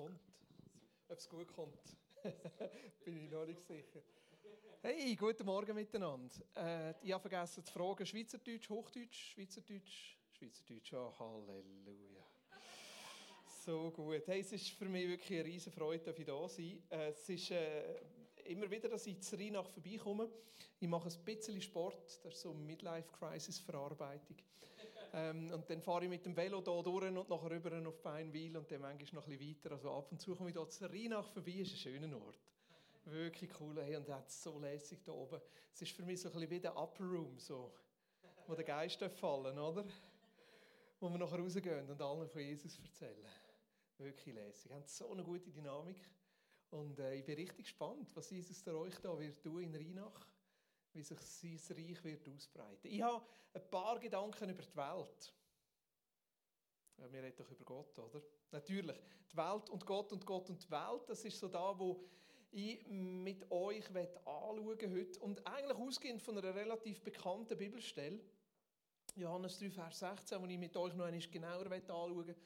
[0.00, 0.20] kommt.
[1.08, 1.96] Ob es gut kommt,
[3.04, 4.00] bin ich noch nicht sicher.
[4.80, 6.34] Hey, guten Morgen miteinander.
[6.56, 12.24] Äh, ich habe vergessen zu fragen, Schweizerdeutsch, Hochdeutsch, Schweizerdeutsch, Schweizerdeutsch, oh, Halleluja.
[13.66, 14.26] So gut.
[14.26, 17.28] Hey, es ist für mich wirklich eine riesige Freude, dass ich da sein äh, Es
[17.28, 18.00] ist äh,
[18.44, 20.30] immer wieder, dass ich zu Rheinach vorbeikomme.
[20.78, 24.36] Ich mache ein bisschen Sport, das ist so Midlife-Crisis-Verarbeitung.
[25.12, 28.56] Ähm, und dann fahre ich mit dem Velo hier durch und nachher rüber auf Beinwil
[28.56, 29.72] und dann manchmal noch ein bisschen weiter.
[29.72, 32.38] Also ab und zu komme ich hier zu Rheinach vorbei, ist ein schöner Ort.
[33.06, 33.82] Wirklich cool.
[33.82, 35.40] Hey, und es ist so lässig hier oben.
[35.72, 37.72] Es ist für mich so ein bisschen wie der Upper Room, so,
[38.46, 39.84] wo der Geist fallen oder?
[41.00, 43.26] Wo wir nachher rausgehen und allen von Jesus erzählen.
[43.98, 44.70] Wirklich lässig.
[44.70, 45.98] Wir haben so eine gute Dynamik.
[46.70, 50.26] Und äh, ich bin richtig gespannt, was Jesus der euch da wird tun in Rheinach
[50.92, 52.88] wie sich sein Reich wird ausbreiten.
[52.88, 55.34] Ich habe ein paar Gedanken über die Welt.
[56.98, 58.22] Ja, wir reden doch über Gott, oder?
[58.50, 58.96] Natürlich.
[59.32, 62.04] Die Welt und Gott und Gott und die Welt, das ist so da, wo
[62.50, 65.20] ich mit euch anschauen heute.
[65.20, 68.20] Und eigentlich ausgehend von einer relativ bekannten Bibelstelle,
[69.16, 72.36] Johannes 3, Vers 16, die ich mit euch noch einmal genauer anschauen möchte.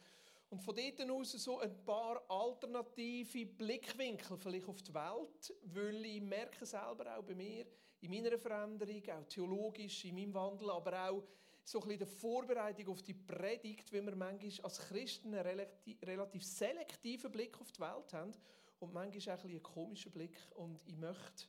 [0.50, 6.20] Und von dort aus so ein paar alternative Blickwinkel vielleicht auf die Welt, weil ich
[6.20, 7.66] merke selber auch bei mir,
[8.04, 11.22] in meiner Veränderung, auch theologisch, in meinem Wandel, aber auch
[11.64, 16.02] so ein bisschen der Vorbereitung auf die Predigt, wie wir manchmal als Christen einen relativ,
[16.02, 18.34] relativ selektiven Blick auf die Welt haben
[18.80, 20.36] und manchmal auch ein einen komischen Blick.
[20.56, 21.46] Und ich möchte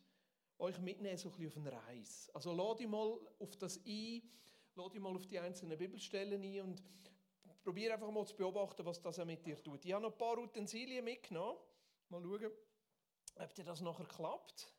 [0.57, 2.33] euch mitnehmen so ein bisschen auf eine Reise.
[2.33, 4.21] Also lade dich mal auf das ein,
[4.75, 6.81] lade dich mal auf die einzelnen Bibelstellen ein und
[7.65, 9.83] probiere einfach mal zu beobachten, was das mit dir tut.
[9.83, 11.57] Ich habe noch ein paar Utensilien mitgenommen.
[12.07, 12.51] Mal schauen,
[13.35, 14.74] ob dir das nachher klappt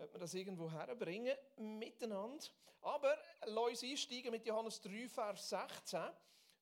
[0.00, 2.44] ob wir das irgendwo herbringen miteinander.
[2.82, 6.00] Aber lass uns einsteigen mit Johannes 3, Vers 16.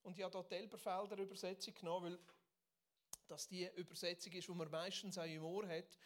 [0.03, 4.69] Und ich habe hier die Elberfelder Übersetzung genommen, weil das die Übersetzung ist, die man
[4.69, 5.97] meistens auch im Ohr hat.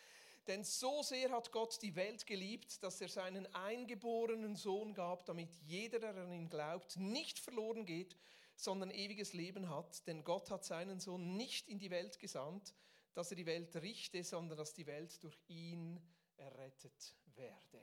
[0.47, 5.49] Denn so sehr hat Gott die Welt geliebt, dass er seinen eingeborenen Sohn gab, damit
[5.65, 8.15] jeder, der an ihn glaubt, nicht verloren geht,
[8.55, 10.05] sondern ewiges Leben hat.
[10.05, 12.73] Denn Gott hat seinen Sohn nicht in die Welt gesandt,
[13.13, 16.01] dass er die Welt richte, sondern dass die Welt durch ihn
[16.35, 17.81] errettet werde.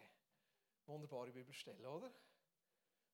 [0.87, 2.11] Wunderbare Bibelstelle, oder?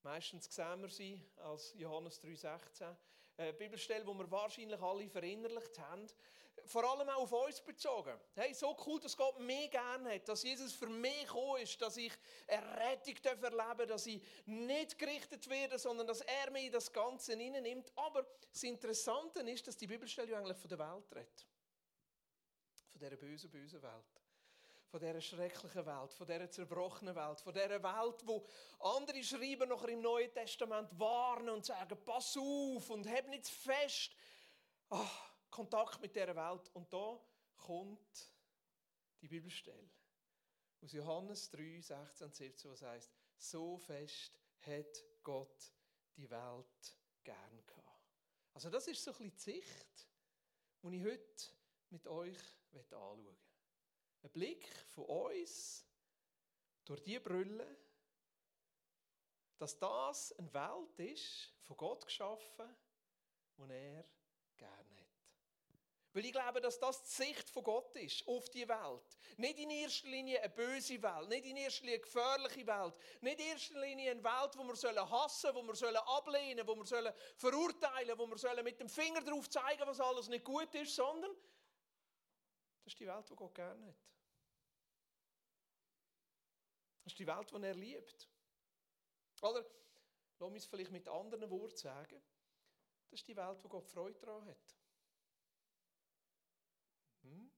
[0.02, 2.96] Meistens sehen wir sie als Johannes 3,16.
[3.38, 6.06] Eine Bibelstelle, die wir wahrscheinlich alle verinnerlicht haben.
[6.64, 8.18] Vor allem auch auf uns bezogen.
[8.34, 11.96] Hey, so cool, dass Gott mich gerne hat, dass Jesus für mich gekommen ist, dass
[11.96, 12.12] ich
[12.46, 16.90] eine Rettung erleben darf, dass ich nicht gerichtet werde, sondern dass er mich in das
[16.92, 17.92] Ganze nimmt.
[17.96, 21.46] Aber das Interessante ist, dass die Bibelstelle eigentlich von der Welt redet.
[22.90, 24.25] Von dieser bösen, bösen Welt
[24.88, 28.46] von dieser schrecklichen Welt, von dieser zerbrochenen Welt, von dieser Welt, wo
[28.80, 34.12] andere Schreiber noch im Neuen Testament warnen und sagen, pass auf und hab nicht fest
[34.88, 36.70] Ach, Kontakt mit dieser Welt.
[36.74, 37.20] Und da
[37.56, 38.30] kommt
[39.20, 39.90] die Bibelstelle
[40.82, 45.72] aus Johannes 3, 16 und 17, was heißt, so fest hat Gott
[46.16, 47.86] die Welt gern gehabt.
[48.54, 50.08] Also das ist so ein bisschen die Sicht,
[50.82, 51.46] die ich heute
[51.90, 52.38] mit euch
[52.72, 53.45] anschauen möchte
[54.22, 55.86] ein Blick von uns
[56.84, 57.76] durch die Brille,
[59.58, 62.76] dass das eine Welt ist, von Gott geschaffen,
[63.56, 64.04] die er
[64.56, 65.06] gerne hat.
[66.12, 69.18] Weil ich glaube, dass das die Sicht von Gott ist auf die Welt.
[69.36, 73.40] Nicht in erster Linie eine böse Welt, nicht in erster Linie eine gefährliche Welt, nicht
[73.40, 77.14] in erster Linie eine Welt, wo wir hassen sollen, wo wir ablehnen sollen, wo wir
[77.36, 81.36] verurteilen sollen, wo wir mit dem Finger darauf zeigen was alles nicht gut ist, sondern
[82.86, 83.96] das ist die Welt, die Gott gerne hat.
[87.02, 88.28] Das ist die Welt, die er liebt.
[89.42, 89.66] Oder,
[90.38, 92.22] lass mich es vielleicht mit anderen Worten sagen,
[93.10, 94.76] das ist die Welt, wo Gott Freude daran hat.
[97.22, 97.50] Hm.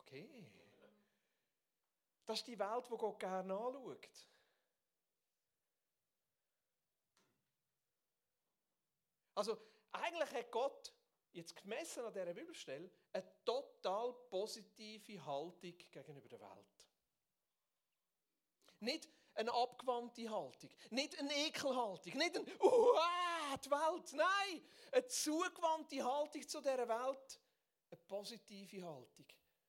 [0.00, 0.52] Okay.
[2.26, 4.28] Das ist die Welt, wo Gott gerne anschaut.
[9.34, 9.58] Also,
[9.92, 10.92] eigentlich hat Gott,
[11.34, 16.88] jetzt gemessen an dieser Bibelstelle, eine total positive Haltung gegenüber der Welt.
[18.80, 24.12] Nicht eine abgewandte Haltung, nicht eine Ekelhaltung, nicht ein Uah, die Welt.
[24.12, 27.40] Nein, eine zugewandte Haltung zu dieser Welt,
[27.90, 29.26] eine positive Haltung.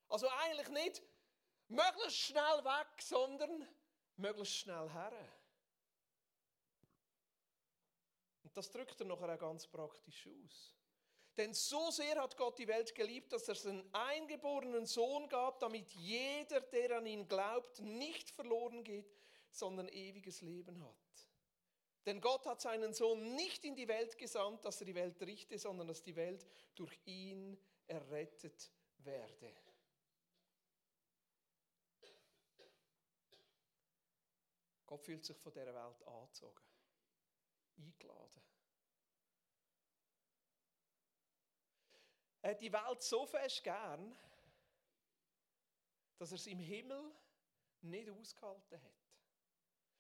[0.08, 1.02] Also eigentlich nicht
[1.68, 3.68] möglichst schnell weg, sondern
[4.18, 5.14] möglichst schnell her.
[8.44, 10.76] Und das drückt er nachher auch ganz praktisch aus.
[11.38, 15.92] Denn so sehr hat Gott die Welt geliebt, dass er seinen eingeborenen Sohn gab, damit
[15.92, 19.12] jeder, der an ihn glaubt, nicht verloren geht,
[19.50, 20.96] sondern ewiges Leben hat.
[22.06, 25.58] Denn Gott hat seinen Sohn nicht in die Welt gesandt, dass er die Welt richte,
[25.58, 26.46] sondern dass die Welt
[26.76, 29.54] durch ihn errettet werde.
[34.86, 36.62] Gott fühlt sich von dieser Welt angezogen,
[37.78, 38.42] eingeladen.
[42.46, 44.16] Er hat die Welt so fest gern,
[46.20, 47.12] dass er es im Himmel
[47.82, 48.94] nicht ausgehalten hat.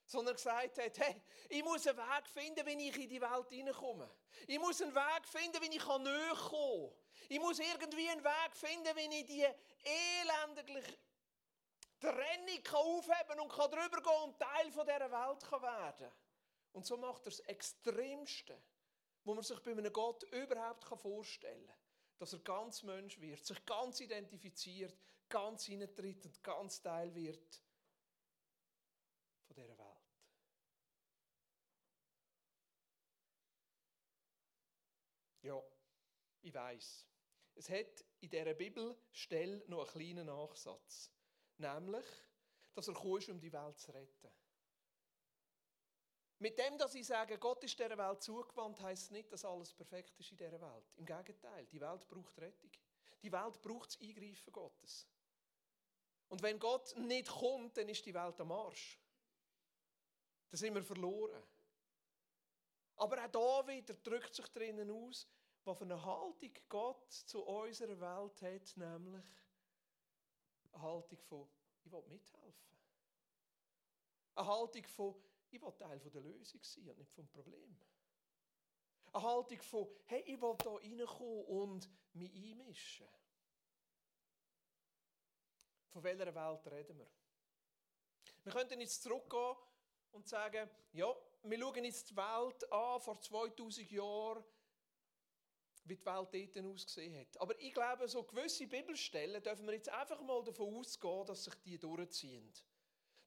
[0.06, 4.08] Sondern gesagt hat, hey, ich muss einen Weg finden, wie ich in die Welt hineinkomme.
[4.46, 7.30] Ich muss einen Weg finden, wie ich näher kommen kann.
[7.30, 9.48] Ich muss irgendwie einen Weg finden, wie ich die
[9.84, 11.00] elendigliche
[12.00, 16.12] Trennung aufheben und kann drüber gehen und Teil dieser Welt werden kann.
[16.74, 18.62] Und so macht er das Extremste,
[19.24, 21.85] wo man sich bei einem Gott überhaupt vorstellen kann.
[22.18, 24.98] Dass er ganz Mensch wird, sich ganz identifiziert,
[25.30, 27.62] ganz hineintritt und ganz Teil wird
[29.48, 29.96] von dieser Welt.
[35.42, 35.62] Ja,
[36.42, 37.06] ich weiß.
[37.56, 41.12] Es hat in dieser Bibelstelle noch einen kleinen Nachsatz.
[41.58, 42.06] Nämlich,
[42.74, 44.30] dass er gekommen um die Welt zu retten.
[46.40, 50.20] Mit dem, dass ich sage, Gott ist dieser Welt zugewandt, heißt nicht, dass alles perfekt
[50.20, 50.94] ist in dieser Welt.
[50.98, 52.72] Im Gegenteil, die Welt braucht Rettung.
[53.24, 55.08] Die Welt braucht das Eingreifen Gottes.
[56.28, 59.00] Und wenn Gott nicht kommt, dann ist die Welt am Arsch.
[60.50, 61.42] Dann sind wir verloren.
[62.98, 63.32] Aber auch
[63.64, 65.28] da wieder drückt sich drinnen aus,
[65.64, 69.24] was für eine Haltung Gott zu unserer Welt hat, nämlich
[70.72, 71.48] eine Haltung von,
[71.84, 72.78] ich will mithelfen.
[74.36, 75.16] Eine Haltung von,
[75.52, 77.78] ich will Teil der Lösung sein und nicht vom Problem.
[79.14, 83.08] Eine Haltung von, hey, ich will hier reinkommen und mich einmischen.
[85.90, 87.08] Von welcher Welt reden wir?
[88.44, 89.56] Wir könnten jetzt zurückgehen
[90.12, 94.44] und sagen, ja, wir schauen jetzt die Welt an vor 2000 Jahren,
[95.86, 97.40] wie die Welt dort ausgesehen hat.
[97.40, 101.56] Aber ich glaube, so gewisse Bibelstellen dürfen wir jetzt einfach mal davon ausgehen, dass sich
[101.64, 102.52] die durchziehen.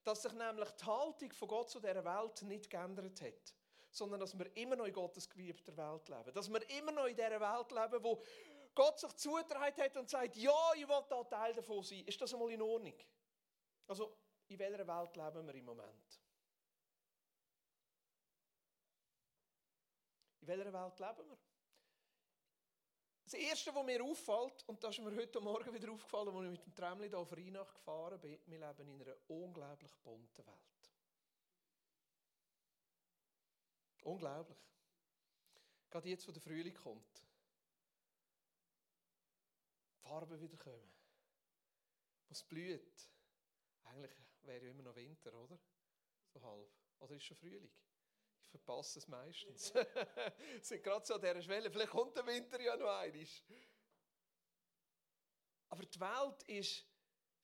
[0.09, 3.53] Dass sich nämlich die Haltung von Gott zu dieser Welt nicht geändert hat,
[3.91, 6.33] sondern dass wir immer noch in Gottes geliebter Welt leben.
[6.33, 8.19] Dass wir immer noch in dieser Welt leben, wo
[8.73, 12.03] Gott sich zugetragen hat und sagt, ja, ich will da Teil davon sein.
[12.07, 12.95] Ist das einmal in Ordnung?
[13.85, 14.17] Also,
[14.47, 16.21] in welcher Welt leben wir im Moment?
[20.41, 21.48] In welcher Welt leben wir?
[23.29, 26.51] Das Erste, was mir auffällt, und das ist mir heute Morgen wieder aufgefallen, als ich
[26.51, 30.91] mit dem Tramli hier auf Rheinach gefahren bin, wir leben in einer unglaublich bunten Welt.
[34.01, 34.57] Unglaublich.
[35.91, 37.23] Gerade jetzt, wo der Frühling kommt.
[39.93, 40.91] Die Farben wieder kommen.
[42.29, 43.11] Was blüht.
[43.83, 44.11] Eigentlich
[44.41, 45.59] wäre ja immer noch Winter, oder?
[46.33, 46.71] So halb.
[46.97, 47.69] Oder ist schon Frühling?
[48.43, 49.73] Ich verpasse es meistens.
[50.61, 51.69] sind gerade so an dieser Schwelle.
[51.69, 53.27] Vielleicht kommt der Winter ja noch einmal.
[55.69, 56.85] Aber die Welt ist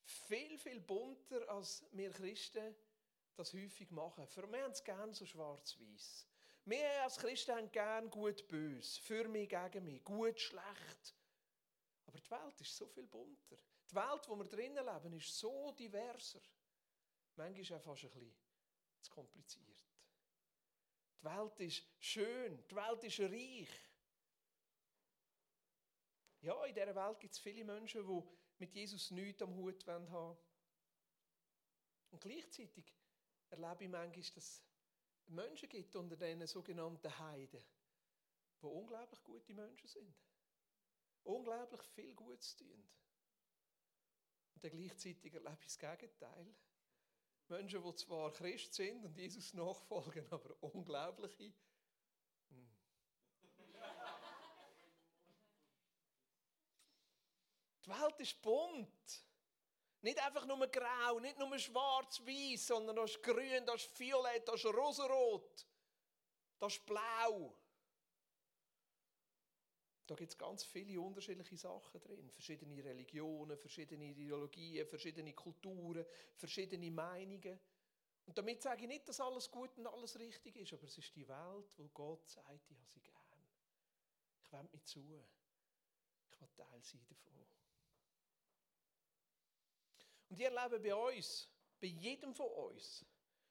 [0.04, 2.74] viel, viel bunter, als wir Christen
[3.36, 4.26] das häufig machen.
[4.26, 6.26] Für mich haben es gerne so schwarz-weiß.
[6.64, 11.14] Wir als Christen haben gerne gut-böse, für mich, gegen mich, gut-schlecht.
[12.06, 13.56] Aber die Welt ist so viel bunter.
[13.88, 16.40] Die Welt, wo wir drinnen leben, ist so diverser.
[17.36, 18.36] Manchmal ist es fast ein bisschen
[19.00, 19.75] zu kompliziert.
[21.20, 23.68] Die Welt ist schön, die Welt ist reich.
[26.40, 28.22] Ja, in dieser Welt gibt es viele Menschen, die
[28.58, 30.36] mit Jesus nichts am Hut haben wollen.
[32.10, 32.94] Und gleichzeitig
[33.50, 34.62] erlebe ich manchmal, dass es
[35.26, 37.64] Menschen gibt unter diesen sogenannten Heiden,
[38.62, 40.14] die unglaublich gute Menschen sind.
[41.24, 42.88] Unglaublich viel Gutes tun.
[44.54, 46.54] Und dann gleichzeitig erlebe ich das Gegenteil.
[47.48, 51.52] Menschen, die zwar Christ sind und Jesus nachfolgen, aber unglaubliche.
[52.48, 52.76] Hm.
[57.84, 59.24] Die Welt ist bunt.
[60.02, 64.54] Nicht einfach nur grau, nicht nur schwarz-weiß, sondern da ist grün, da ist violett, da
[64.54, 65.66] ist rosarot,
[66.58, 67.56] da ist blau.
[70.06, 72.30] Da gibt es ganz viele unterschiedliche Sachen drin.
[72.30, 76.04] Verschiedene Religionen, verschiedene Ideologien, verschiedene Kulturen,
[76.36, 77.58] verschiedene Meinungen.
[78.26, 81.14] Und damit sage ich nicht, dass alles gut und alles richtig ist, aber es ist
[81.14, 83.16] die Welt, wo Gott sagt, ich habe sie gern.
[84.42, 85.00] Ich wende mich zu.
[86.30, 87.46] Ich will Teil sein davon.
[90.28, 91.48] Und ich erlebe bei uns,
[91.80, 93.04] bei jedem von uns,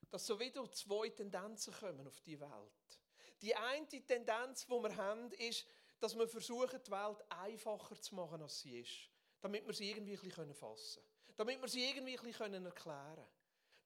[0.09, 2.99] dass so wieder zwei Tendenzen kommen auf die Welt.
[3.41, 5.65] Die eine Tendenz, die wir haben, ist,
[6.05, 9.09] dass wir versuchen, die Welt einfacher zu machen, als sie ist.
[9.41, 11.35] Damit wir sie irgendwie ein fassen können.
[11.35, 13.27] Damit wir sie irgendwie ein erklären können.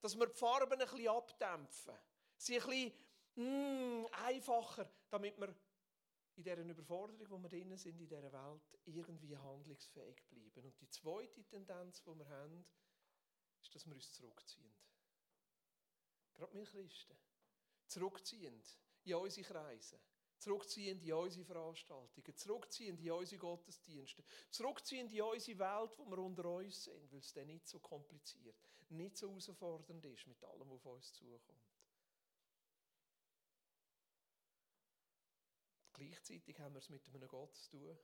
[0.02, 1.94] Dass wir die Farben ein bisschen abdämpfen.
[2.36, 5.48] Sie ein bisschen mm, einfacher, damit wir
[6.36, 10.66] in dieser Überforderung, wo wir drinnen sind, in dieser Welt, irgendwie handlungsfähig bleiben.
[10.66, 12.66] Und die zweite Tendenz, die wir haben,
[13.62, 14.74] ist, dass wir uns zurückziehen.
[16.34, 17.16] Gerade wir Christen.
[17.86, 18.62] Zurückziehen
[19.04, 19.98] in unsere Kreise.
[20.40, 22.36] Zurückziehen in unsere Veranstaltungen.
[22.36, 24.24] Zurückziehen in unsere Gottesdienste.
[24.50, 28.56] Zurückziehen in unsere Welt, wo wir unter uns sind, weil es dann nicht so kompliziert,
[28.88, 31.70] nicht so herausfordernd ist mit allem, was auf uns zukommt.
[35.92, 37.98] Gleichzeitig haben wir es mit einem Gott zu tun,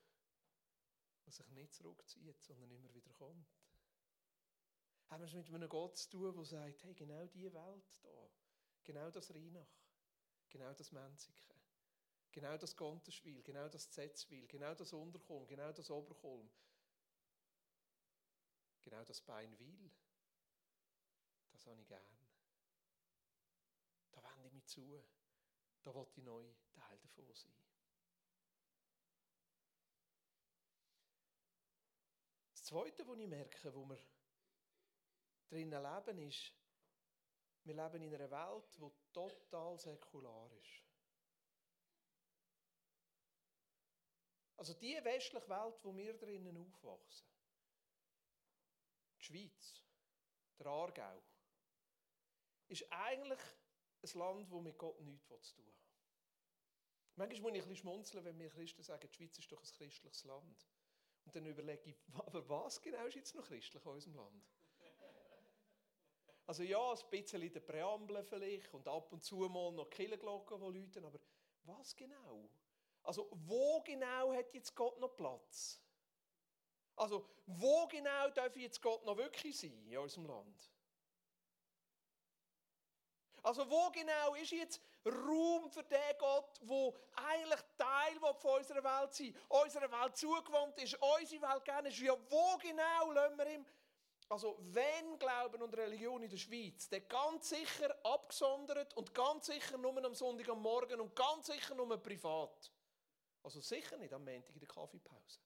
[1.25, 3.49] der sich nicht zurückzieht, sondern immer wieder kommt.
[5.07, 8.31] Haben wir es mit einem Gott zu tun, der sagt, hey, genau diese Welt hier,
[8.85, 9.73] genau das Rheinach,
[10.51, 11.56] genau das Menziken,
[12.37, 16.51] genau das Gonterschwil, genau das Zetzwil, genau das Unterkolm, genau das Oberkolm,
[18.83, 19.91] genau das Beinwil,
[21.53, 22.19] das habe ich gern.
[24.13, 25.03] Da wende ich mich zu,
[25.83, 27.55] da will ich neu Teil davon sein.
[32.53, 33.99] Zweite, was ich merke, wo wir
[35.49, 36.53] drinnen leben, ist,
[37.65, 40.86] wir leben in einer Welt, die total säkular ist.
[44.67, 47.29] Also die westliche Welt, wo wir drinnen aufwachsen,
[49.21, 49.85] die Schweiz,
[50.59, 51.23] der Aargau,
[52.67, 53.39] ist eigentlich
[54.03, 55.75] ein Land, wo mit Gott nichts zu tun hat.
[57.15, 59.73] Manchmal muss ich ein bisschen schmunzeln, wenn wir Christen sagen, die Schweiz ist doch ein
[59.73, 60.67] christliches Land.
[61.27, 64.51] Und dann überlege ich, aber was genau ist jetzt noch christlich in unserem Land?
[66.45, 70.59] Also ja, ein bisschen in der Präambel vielleicht und ab und zu mal noch Kirchenglocken,
[70.59, 71.21] die läuten, aber
[71.63, 72.51] was genau?
[73.07, 75.81] Also wo genau hat jetzt Gott noch Platz?
[76.97, 80.71] Also wo genau darf jetzt Gott noch wirklich sein in unserem Land?
[83.45, 89.15] Also wo genau ist jetzt Raum für den Gott, wo eigentlich Teil von unserer Welt
[89.15, 91.99] sein unserer Welt zugewandt ist, unsere Welt gerne ist?
[92.01, 93.67] Ja, wo genau lassen wir ihm
[94.29, 99.79] also wenn Glauben und Religion in der Schweiz, dann ganz sicher abgesondert und ganz sicher
[99.79, 102.73] nur am Sonntag am Morgen und ganz sicher nur privat.
[103.47, 105.39] Also sicher nicht am Montag in der Kaffeepause.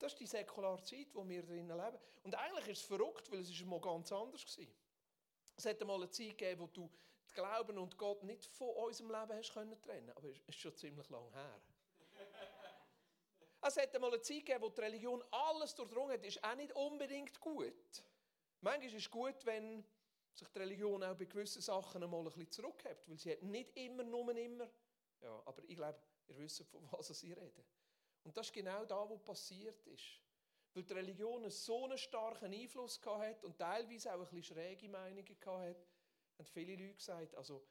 [0.00, 1.98] Das ist die säkulare Zeit, in wir drinnen leben.
[2.24, 4.66] Und eigentlich ist es verrückt, weil es ist mal ganz anders war.
[5.54, 6.90] Es hätte mal eine Zeit gegeben, wo du
[7.32, 11.08] Glauben und Gott nicht von unserem Leben hast können trennen, aber es ist schon ziemlich
[11.08, 11.60] lang her.
[13.62, 16.72] es hätte mal eine Zeit gegeben, wo die Religion alles durchdrungen hat, ist auch nicht
[16.72, 18.02] unbedingt gut.
[18.60, 19.84] Manchmal ist es gut, wenn
[20.32, 23.76] sich die Religion auch bei gewissen Sachen einmal ein bisschen zurückhält, weil sie hat nicht
[23.76, 24.68] immer, nur immer.
[25.20, 27.64] Ja, aber ich glaube, ihr wisst, von was sie reden.
[28.24, 30.20] Und das ist genau da, wo passiert ist.
[30.72, 35.26] Weil die Religion so einen starken Einfluss hat und teilweise auch ein bisschen schräge Meinungen
[35.26, 37.66] hat, haben viele Leute gesagt, also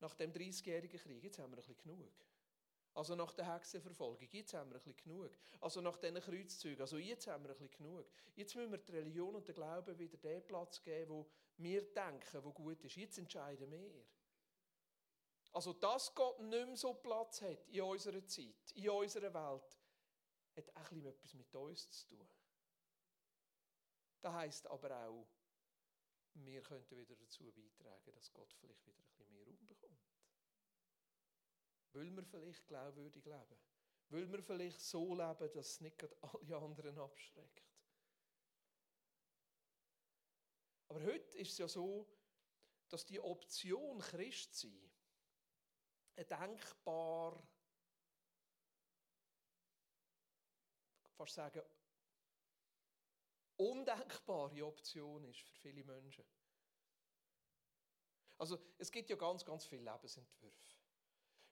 [0.00, 2.12] nach dem 30-jährigen Krieg, jetzt haben wir ein bisschen genug.
[2.94, 5.30] Also nach der Hexenverfolgung, jetzt haben wir ein bisschen genug.
[5.60, 8.06] Also nach diesen Kreuzzügen, also jetzt haben wir ein bisschen genug.
[8.34, 11.26] Jetzt müssen wir der Religion und der Glauben wieder den Platz geben, wo
[11.58, 12.96] wir denken, wo gut ist.
[12.96, 14.06] Jetzt entscheiden wir.
[15.52, 19.78] Also dass Gott nicht mehr so Platz hat in unserer Zeit, in unserer Welt,
[20.56, 22.28] hat auch etwas mit uns zu tun.
[24.20, 25.26] Das heisst aber auch,
[26.34, 29.98] wir könnten wieder dazu beitragen, dass Gott vielleicht wieder ein bisschen mehr Raum bekommt.
[31.92, 33.58] Will wir vielleicht glaubwürdig leben?
[34.08, 37.75] Will wir vielleicht so leben, dass es nicht alle anderen abschreckt?
[40.88, 42.08] Aber heute ist es ja so,
[42.88, 44.90] dass die Option Christ sein
[46.16, 47.46] eine denkbar
[51.16, 51.62] fast sagen,
[53.56, 56.24] undenkbare Option ist für viele Menschen.
[58.38, 60.75] Also es gibt ja ganz, ganz viele Lebensentwürfe.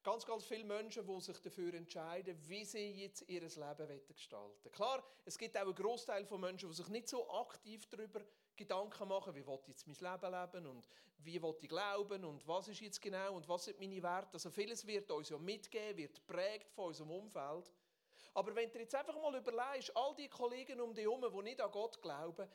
[0.04, 5.02] Ganz, ganz viele Menschen, die sich dafür entscheiden, wie sie jetzt ihr Leben gestalten Klar,
[5.24, 8.20] es gibt auch einen Großteil von Menschen, die sich nicht so aktiv darüber
[8.54, 10.86] Gedanken machen, wie will ich jetzt mein Leben leben und
[11.20, 14.34] wie will ich glauben und was ist jetzt genau und was sind meine Werte.
[14.34, 17.72] Also vieles wird uns ja mitgeben, wird prägt von unserem Umfeld.
[18.34, 21.62] Aber wenn du jetzt einfach mal überlegst, all die Kollegen um dich herum, die nicht
[21.62, 22.46] an Gott glauben,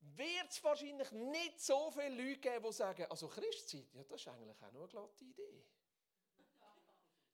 [0.00, 4.26] wird es wahrscheinlich nicht so viele Leute geben, die sagen, also Christsein, ja, das ist
[4.26, 5.62] eigentlich auch noch eine glatte Idee.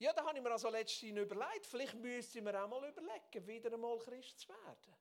[0.03, 3.47] Ja, da habe ich mir also letztens überlegt, vielleicht müsste ich mir auch mal überlegen,
[3.47, 4.97] wieder einmal Christ zu werden.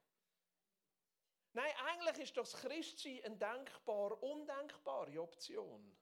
[1.53, 5.97] Nein, eigentlich ist das Christsein eine denkbar, undenkbare Option.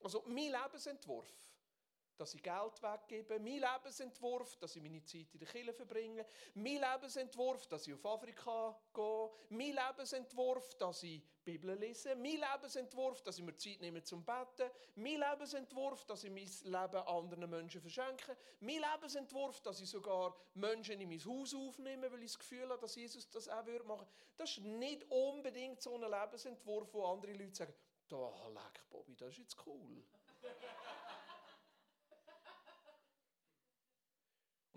[0.00, 1.30] Also mein Lebensentwurf
[2.18, 6.80] dass ich Geld weggebe, mein Lebensentwurf, dass ich meine Zeit in der Kirche verbringe, mein
[6.80, 13.38] Lebensentwurf, dass ich auf Afrika gehe, mein Lebensentwurf, dass ich Bibel lese, mein Lebensentwurf, dass
[13.38, 18.36] ich mir Zeit nehme zum Beten, mein Lebensentwurf, dass ich mein Leben anderen Menschen verschenke,
[18.60, 22.80] mein Lebensentwurf, dass ich sogar Menschen in mein Haus aufnehme, weil ich das Gefühl habe,
[22.80, 24.06] dass Jesus das auch machen würde.
[24.36, 27.74] Das ist nicht unbedingt so ein Lebensentwurf, wo andere Leute sagen,
[28.08, 30.04] da, leck Bobby, das ist jetzt cool.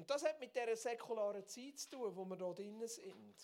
[0.02, 3.36] Und das hat mit dieser säkularen Zeit zu tun, wo wir da drinnen sind.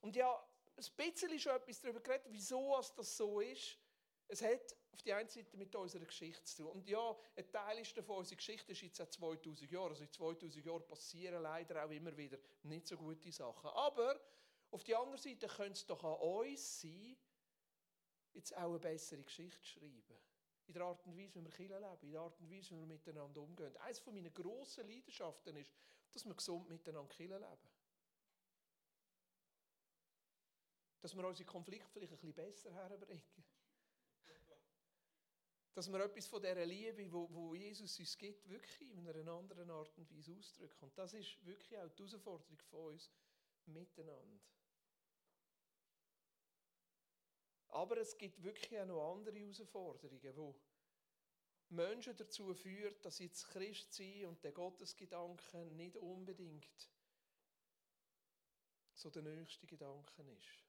[0.00, 0.32] Und ja,
[0.76, 3.76] ein bisschen schon etwas darüber geredet, wieso das so ist.
[4.28, 6.66] Es hat auf die einen Seite mit unserer Geschichte zu tun.
[6.70, 9.90] Und ja, ein Teil ist davon, unsere Geschichte ist jetzt seit 2000 Jahren.
[9.90, 13.70] Also in 2000 Jahren passieren leider auch immer wieder nicht so gute Sachen.
[13.70, 14.20] Aber
[14.70, 17.16] auf die andere Seite könnte es doch an uns sein,
[18.34, 20.16] jetzt auch eine bessere Geschichte schreiben
[20.70, 22.78] in der Art und Weise, wie wir Kirche leben, in der Art und Weise, wie
[22.78, 23.76] wir miteinander umgehen.
[23.78, 25.72] Eines meiner grossen Leidenschaften ist,
[26.12, 27.68] dass wir gesund miteinander Kirche leben.
[31.00, 33.22] Dass wir unsere Konflikte vielleicht ein bisschen besser herbringen.
[35.74, 39.70] Dass wir etwas von dieser Liebe, wo, wo Jesus uns gibt, wirklich in einer anderen
[39.70, 40.84] Art und Weise ausdrücken.
[40.84, 43.10] Und das ist wirklich auch die Herausforderung von uns
[43.66, 44.38] miteinander.
[47.70, 50.54] Aber es gibt wirklich auch noch andere Herausforderungen, wo
[51.68, 56.90] Menschen dazu führt, dass jetzt Christ sein und der Gottesgedanke nicht unbedingt
[58.92, 60.64] so der nächste Gedanke ist.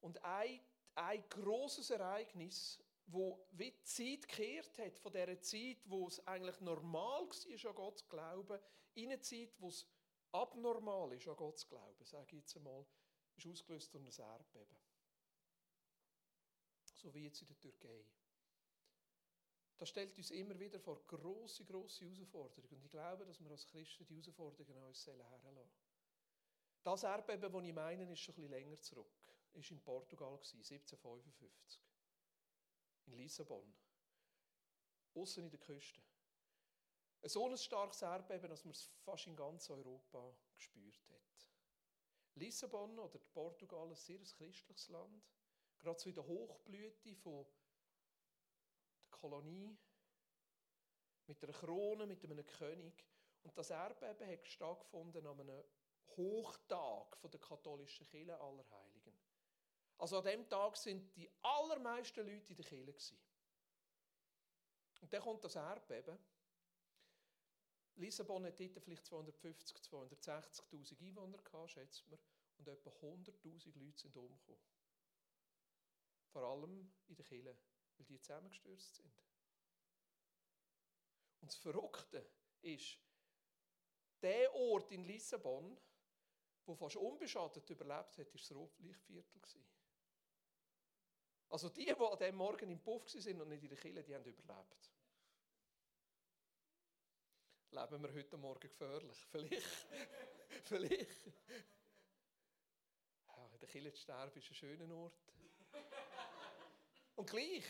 [0.00, 0.60] Und ein,
[0.94, 6.60] ein großes Ereignis, wo wie die Zeit gekehrt hat, von dieser Zeit, wo es eigentlich
[6.60, 8.60] normal war, an Gott zu glauben,
[8.94, 9.86] in eine Zeit, wo es
[10.30, 12.84] abnormal ist, an Gott zu glauben, sage ich jetzt einmal,
[13.36, 14.79] ist ausgelöst durch ein Erdbeben
[17.00, 18.04] so wie jetzt in der Türkei.
[19.78, 22.74] Das stellt uns immer wieder vor große, große Herausforderungen.
[22.74, 25.58] Und ich glaube, dass wir als Christen die Herausforderungen an uns herlassen
[26.82, 29.10] Das Erdbeben, das ich meine, ist schon ein bisschen länger zurück.
[29.54, 31.80] Ist in Portugal 1755.
[33.06, 33.74] In Lissabon.
[35.14, 36.02] Außen in der Küste.
[37.22, 41.48] Ein so ein starkes Erdbeben, dass man es fast in ganz Europa gespürt hat.
[42.34, 45.24] Lissabon oder Portugal, ein sehr christliches Land.
[45.80, 49.76] Gerade so in der Hochblüte von der Kolonie,
[51.26, 53.06] mit einer Krone, mit einem König.
[53.42, 55.64] Und das Erdbeben hat stattgefunden an einem
[56.16, 59.16] Hochtag der katholischen Kirche Allerheiligen.
[59.96, 63.16] Also an dem Tag sind die allermeisten Leute in der Kirche.
[65.00, 66.18] Und dann kommt das Erdbeben.
[67.96, 72.18] Lissabon hat dort vielleicht 250, 260.000 Einwohner gehabt, schätzt man.
[72.58, 74.60] Und etwa 100.000 Leute sind umgekommen.
[76.32, 77.56] Vor allem in der Kirche,
[77.96, 79.12] weil die zusammengestürzt sind.
[81.40, 82.24] Und das Verrückte
[82.62, 82.98] ist,
[84.22, 85.76] der Ort in Lissabon,
[86.66, 89.40] wo fast unbeschadet überlebt hat, war das Rotlichtviertel.
[91.48, 94.14] Also die, die an diesem Morgen im Puff waren und nicht in der Kirche, die
[94.14, 94.92] haben überlebt.
[97.72, 99.26] Leben wir heute Morgen gefährlich?
[99.30, 99.66] Vielleicht.
[100.64, 101.26] Vielleicht.
[103.26, 105.14] Ja, in der Kirche zu sterben ist ein schöner Ort.
[107.20, 107.66] Und gleich,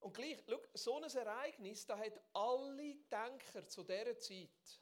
[0.00, 4.80] und gleich, schau, so ein Ereignis, da hat alle Denker zu dieser Zeit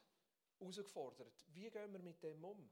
[0.57, 1.45] herausgefordert.
[1.49, 2.71] Wie gehen wir mit dem um?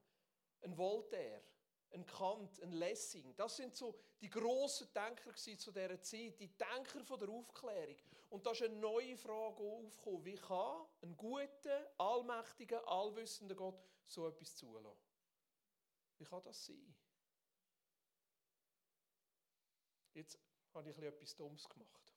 [0.61, 1.43] Ein Voltaire,
[1.91, 7.17] ein Kant, ein Lessing, das sind so die grossen Denker zu dieser Zeit, die Denker
[7.17, 7.97] der Aufklärung.
[8.29, 10.23] Und da ist eine neue Frage aufgekommen.
[10.23, 15.11] Wie kann ein guter, allmächtiger, allwissender Gott so etwas zulassen?
[16.17, 16.95] Wie kann das sein?
[20.13, 20.39] Jetzt
[20.73, 22.13] habe ich etwas Dummes gemacht.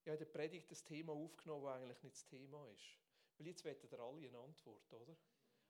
[0.00, 2.98] Ich habe in der Predigt das Thema aufgenommen, das eigentlich nicht das Thema ist.
[3.38, 5.16] Weil jetzt wollen ihr alle eine Antwort, oder?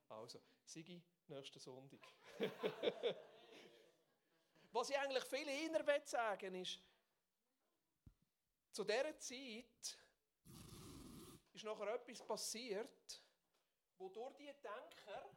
[0.09, 1.99] Also, Sigi, nächsten Sonntag.
[4.71, 6.79] Was ich eigentlich viel eher sagen ist,
[8.71, 9.99] zu dieser Zeit
[11.53, 13.23] ist nachher etwas passiert,
[13.97, 15.32] wodurch die Denker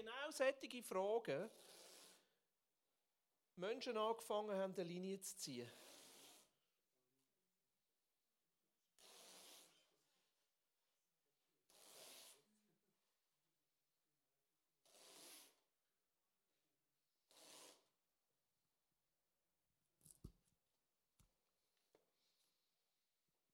[0.00, 1.50] genau solche Fragen
[3.56, 5.70] Menschen angefangen haben, eine Linie zu ziehen.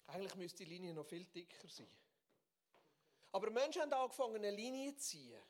[0.07, 1.87] Eigentlich müsste die Linie noch viel dicker sein.
[3.33, 5.43] Aber Menschen haben angefangen, eine Linie zu ziehen.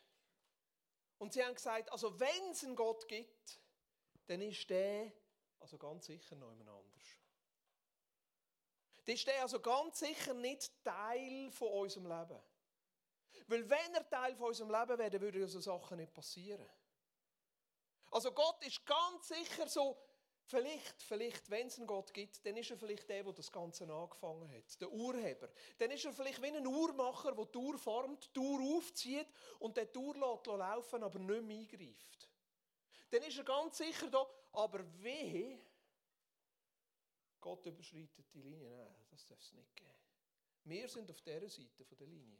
[1.18, 3.61] Und sie haben gesagt, also wenn es einen Gott gibt,
[4.26, 5.12] dann ist der
[5.61, 7.02] also ganz sicher noch jemand anders.
[9.05, 12.40] Dann ist der also ganz sicher nicht Teil von unserem Leben.
[13.46, 16.68] Weil wenn er Teil von unserem Leben wäre, würden so Sachen nicht passieren.
[18.11, 19.96] Also Gott ist ganz sicher so,
[20.47, 23.85] vielleicht, vielleicht, wenn es einen Gott gibt, dann ist er vielleicht der, der das Ganze
[23.93, 25.49] angefangen hat, der Urheber.
[25.79, 29.27] Dann ist er vielleicht wie ein Uhrmacher, der die Uhr formt, die Uhr aufzieht
[29.59, 32.29] und die Uhr lässt laufen, aber nicht mehr eingreift.
[33.11, 35.59] Dann ist er ganz sicher da, aber wehe,
[37.41, 38.69] Gott überschreitet die Linie.
[38.69, 39.91] Nein, das darf es nicht geben.
[40.65, 42.39] Wir sind auf dieser Seite der Linie.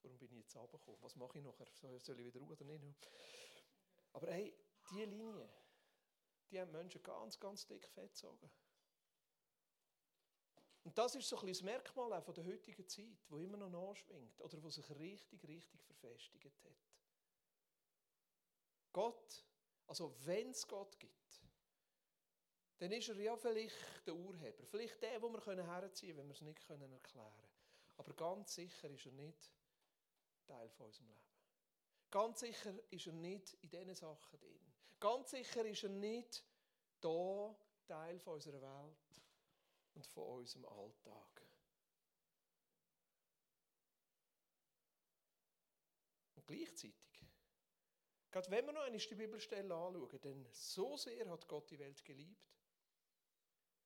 [0.00, 1.02] Darum bin ich jetzt runtergekommen.
[1.02, 1.66] Was mache ich nachher?
[1.98, 3.08] Soll ich wieder oder nicht?
[4.14, 4.54] Aber hey,
[4.90, 5.48] diese Linie,
[6.50, 8.50] die haben Menschen ganz, ganz dick fettgezogen.
[10.82, 13.70] Und das ist so ein das Merkmal auch von der heutigen Zeit, wo immer noch
[13.70, 16.72] nachschwingt oder wo sich richtig, richtig verfestigt hat.
[18.92, 19.44] Gott,
[19.86, 21.42] also wenn es Gott gibt,
[22.78, 24.64] dann ist er ja vielleicht der Urheber.
[24.66, 27.48] Vielleicht der, den wir herziehen können, wenn wir es nicht erklären können.
[27.98, 29.52] Aber ganz sicher ist er nicht
[30.46, 31.20] Teil von unserem Leben.
[32.10, 34.69] Ganz sicher ist er nicht in diesen Sachen drin.
[35.00, 36.44] Ganz sicher ist er nicht
[37.00, 39.22] da Teil von unserer Welt
[39.94, 41.46] und von unserem Alltag.
[46.36, 46.94] Und gleichzeitig,
[48.30, 52.04] gerade wenn wir noch einmal die Bibelstelle anschauen, denn so sehr hat Gott die Welt
[52.04, 52.50] geliebt,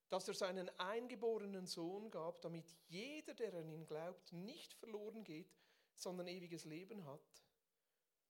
[0.09, 5.57] dass er seinen eingeborenen Sohn gab, damit jeder, der an ihn glaubt, nicht verloren geht,
[5.95, 7.44] sondern ewiges Leben hat.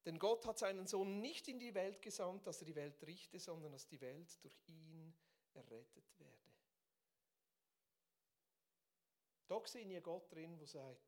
[0.05, 3.39] Denn Gott hat seinen Sohn nicht in die Welt gesandt, dass er die Welt richte,
[3.39, 5.15] sondern dass die Welt durch ihn
[5.53, 6.53] errettet werde.
[9.47, 11.01] Da sehe ich Gott drin, der sagt,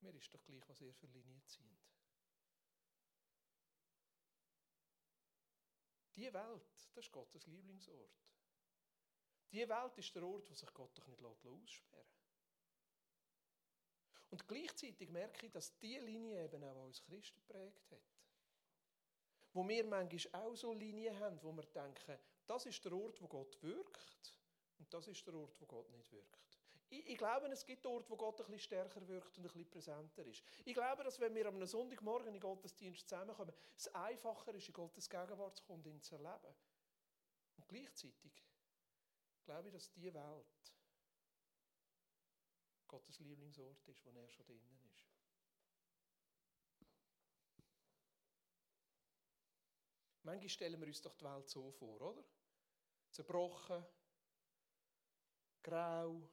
[0.00, 1.82] mir ist doch gleich, was ihr für Linien zieht.
[6.14, 6.62] Die Welt,
[6.94, 8.22] das ist Gottes Lieblingsort.
[9.50, 12.12] Die Welt ist der Ort, wo sich Gott doch nicht aussperren lässt.
[14.30, 18.11] Und gleichzeitig merke ich, dass diese Linie eben auch uns Christen prägt hat.
[19.52, 23.28] Wo wir manchmal auch so Linien haben, wo wir denken, das ist der Ort, wo
[23.28, 24.34] Gott wirkt
[24.78, 26.42] und das ist der Ort, wo Gott nicht wirkt.
[26.92, 29.70] Ich, ich glaube, es gibt Orte, wo Gott ein bisschen stärker wirkt und ein bisschen
[29.70, 30.42] präsenter ist.
[30.66, 35.08] Ich glaube, dass wenn wir am Sonntagmorgen in Gottesdienst zusammenkommen, es einfacher ist, in Gottes
[35.08, 36.54] Gegenwart zu kommen und zu erleben.
[37.56, 38.44] Und gleichzeitig
[39.42, 40.74] glaube ich, dass diese Welt
[42.88, 45.11] Gottes Lieblingsort ist, wo er schon drinnen ist.
[50.24, 52.24] Manchmal stellen wir uns doch die Welt so vor, oder?
[53.10, 53.84] Zerbrochen,
[55.62, 56.28] grau,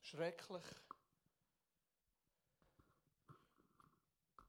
[0.00, 0.64] schrecklich.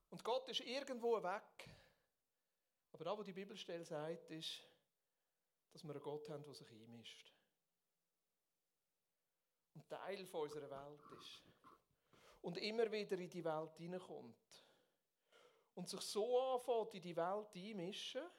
[0.09, 1.69] Und Gott ist irgendwo weg.
[2.91, 4.61] Aber da, wo die Bibelstelle sagt, ist,
[5.71, 7.31] dass wir einen Gott haben, der sich einmischt.
[9.73, 11.43] Und Teil unserer Welt ist.
[12.41, 14.50] Und immer wieder in die Welt hineinkommt.
[15.73, 18.29] Und sich so anfängt, in die Welt einmischen,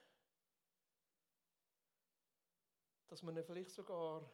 [3.09, 4.31] dass man ihn vielleicht sogar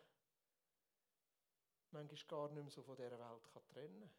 [1.91, 4.11] manchmal gar nicht mehr so von dieser Welt trennen kann.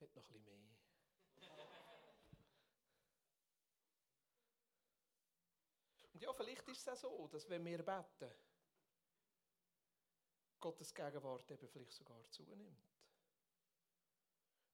[0.00, 0.56] Mit noch ein bisschen mehr.
[6.12, 8.34] Und ja, vielleicht ist es auch so, dass wenn wir beten,
[10.64, 12.88] Gottes Gegenwart eben vielleicht sogar zunimmt.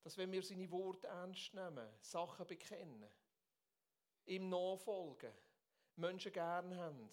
[0.05, 3.11] Dass wenn wir seine Worte ernst nehmen, Sachen bekennen,
[4.27, 5.33] ihm nachfolgen,
[5.97, 7.11] Menschen gern haben,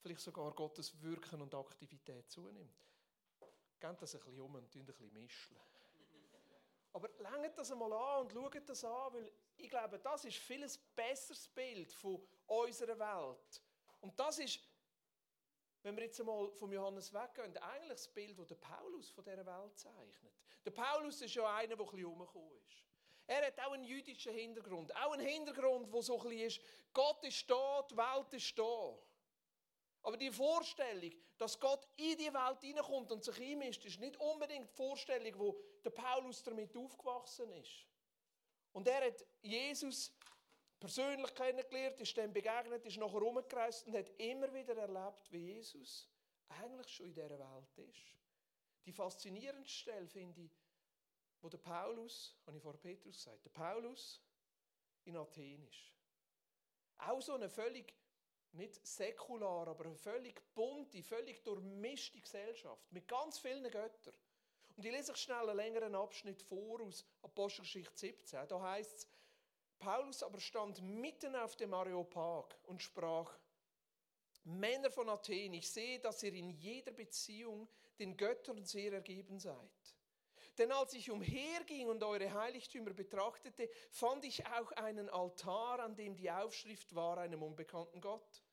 [0.00, 2.82] vielleicht sogar Gottes Wirken und Aktivität zunimmt.
[3.78, 5.56] Geht das ein bisschen um und ein bisschen mischen.
[6.94, 10.64] Aber lenkt das einmal an und schaut das an, weil ich glaube, das ist viel
[10.64, 13.62] ein besseres Bild von unserer Welt.
[14.00, 14.60] Und das ist,
[15.82, 19.44] wenn wir jetzt einmal vom Johannes weggehen, eigentlich das Bild, das der Paulus von dieser
[19.44, 20.32] Welt zeichnet.
[20.64, 22.84] Der Paulus ist ja einer, der ein bisschen rumgekommen ist.
[23.26, 24.94] Er hat auch einen jüdischen Hintergrund.
[24.96, 26.60] Auch einen Hintergrund, der so ein bisschen ist,
[26.92, 28.98] Gott ist da, die Welt ist da.
[30.02, 34.70] Aber die Vorstellung, dass Gott in die Welt hineinkommt und sich einmischt, ist nicht unbedingt
[34.70, 37.86] die Vorstellung, wo der Paulus damit aufgewachsen ist.
[38.72, 40.12] Und er hat Jesus
[40.82, 46.08] persönlich kennengelernt, ist dem begegnet, ist nachher rumgereist und hat immer wieder erlebt, wie Jesus
[46.48, 48.16] eigentlich schon in dieser Welt ist.
[48.84, 50.50] Die faszinierendste Stelle finde ich,
[51.40, 54.20] wo der Paulus, habe ich vor Petrus gesagt, der Paulus
[55.04, 55.94] in Athen ist.
[56.98, 57.94] Auch so eine völlig,
[58.50, 64.16] nicht säkular, aber eine völlig bunte, völlig durchmischte Gesellschaft mit ganz vielen Göttern.
[64.74, 68.48] Und ich lese euch schnell einen längeren Abschnitt vor aus Apostelgeschichte 17.
[68.48, 69.08] Da heißt es,
[69.82, 73.36] Paulus aber stand mitten auf dem Areopag und sprach,
[74.44, 77.68] Männer von Athen, ich sehe, dass ihr in jeder Beziehung
[77.98, 79.56] den Göttern sehr ergeben seid.
[80.56, 86.14] Denn als ich umherging und eure Heiligtümer betrachtete, fand ich auch einen Altar, an dem
[86.14, 88.44] die Aufschrift war einem unbekannten Gott.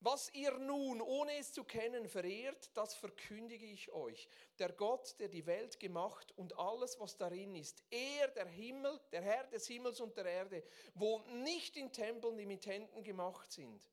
[0.00, 4.28] Was ihr nun, ohne es zu kennen, verehrt, das verkündige ich euch.
[4.58, 9.22] Der Gott, der die Welt gemacht und alles, was darin ist, er, der Himmel, der
[9.22, 10.62] Herr des Himmels und der Erde,
[10.94, 13.90] wohnt nicht in Tempeln, die mit Händen gemacht sind.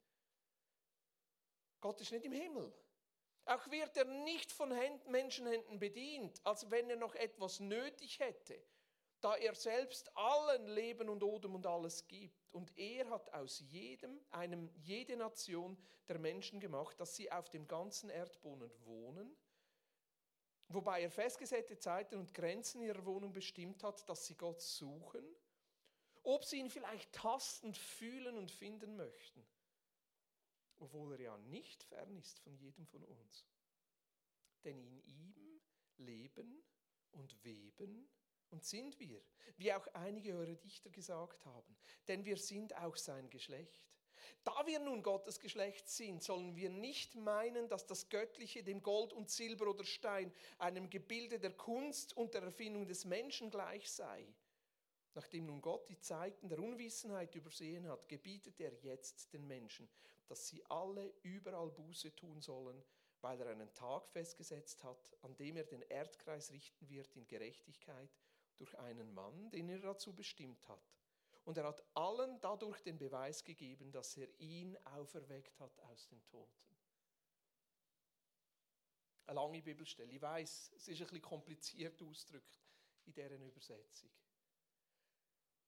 [1.80, 2.74] Gott ist nicht im Himmel.
[3.46, 4.74] Auch wird er nicht von
[5.08, 8.62] Menschenhänden bedient, als wenn er noch etwas nötig hätte,
[9.23, 12.47] da er selbst allen Leben und Odem und alles gibt.
[12.51, 17.67] Und er hat aus jedem, einem, jede Nation der Menschen gemacht, dass sie auf dem
[17.67, 19.36] ganzen Erdboden wohnen,
[20.67, 25.23] wobei er festgesetzte Zeiten und Grenzen ihrer Wohnung bestimmt hat, dass sie Gott suchen,
[26.23, 29.45] ob sie ihn vielleicht tastend fühlen und finden möchten
[30.83, 33.47] obwohl er ja nicht fern ist von jedem von uns.
[34.63, 35.62] Denn in ihm
[35.97, 36.63] leben
[37.12, 38.09] und weben
[38.54, 39.20] und sind wir,
[39.58, 41.76] wie auch einige eurer Dichter gesagt haben,
[42.08, 43.82] denn wir sind auch sein Geschlecht.
[44.44, 49.12] Da wir nun Gottes Geschlecht sind, sollen wir nicht meinen, dass das Göttliche dem Gold
[49.12, 54.24] und Silber oder Stein, einem Gebilde der Kunst und der Erfindung des Menschen gleich sei.
[55.16, 59.89] Nachdem nun Gott die Zeiten der Unwissenheit übersehen hat, gebietet er jetzt den Menschen,
[60.28, 62.84] dass sie alle überall Buße tun sollen,
[63.22, 68.10] weil er einen Tag festgesetzt hat, an dem er den Erdkreis richten wird in Gerechtigkeit
[68.58, 70.94] durch einen Mann, den er dazu bestimmt hat.
[71.46, 76.24] Und er hat allen dadurch den Beweis gegeben, dass er ihn auferweckt hat aus den
[76.26, 76.63] Toten.
[79.26, 80.12] Eine lange Bibelstelle.
[80.12, 82.60] Ich weiß, es ist ein bisschen kompliziert ausgedrückt
[83.06, 84.10] in dieser Übersetzung.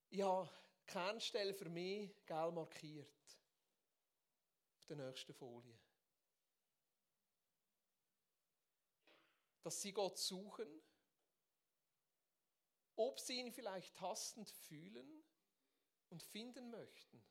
[0.09, 0.49] Ich habe
[0.81, 3.09] die Kernstelle für mich gelb markiert
[4.87, 5.77] der nächsten Folie.
[9.63, 10.67] Dass sie Gott suchen,
[12.95, 15.23] ob sie ihn vielleicht tastend fühlen
[16.09, 17.23] und finden möchten.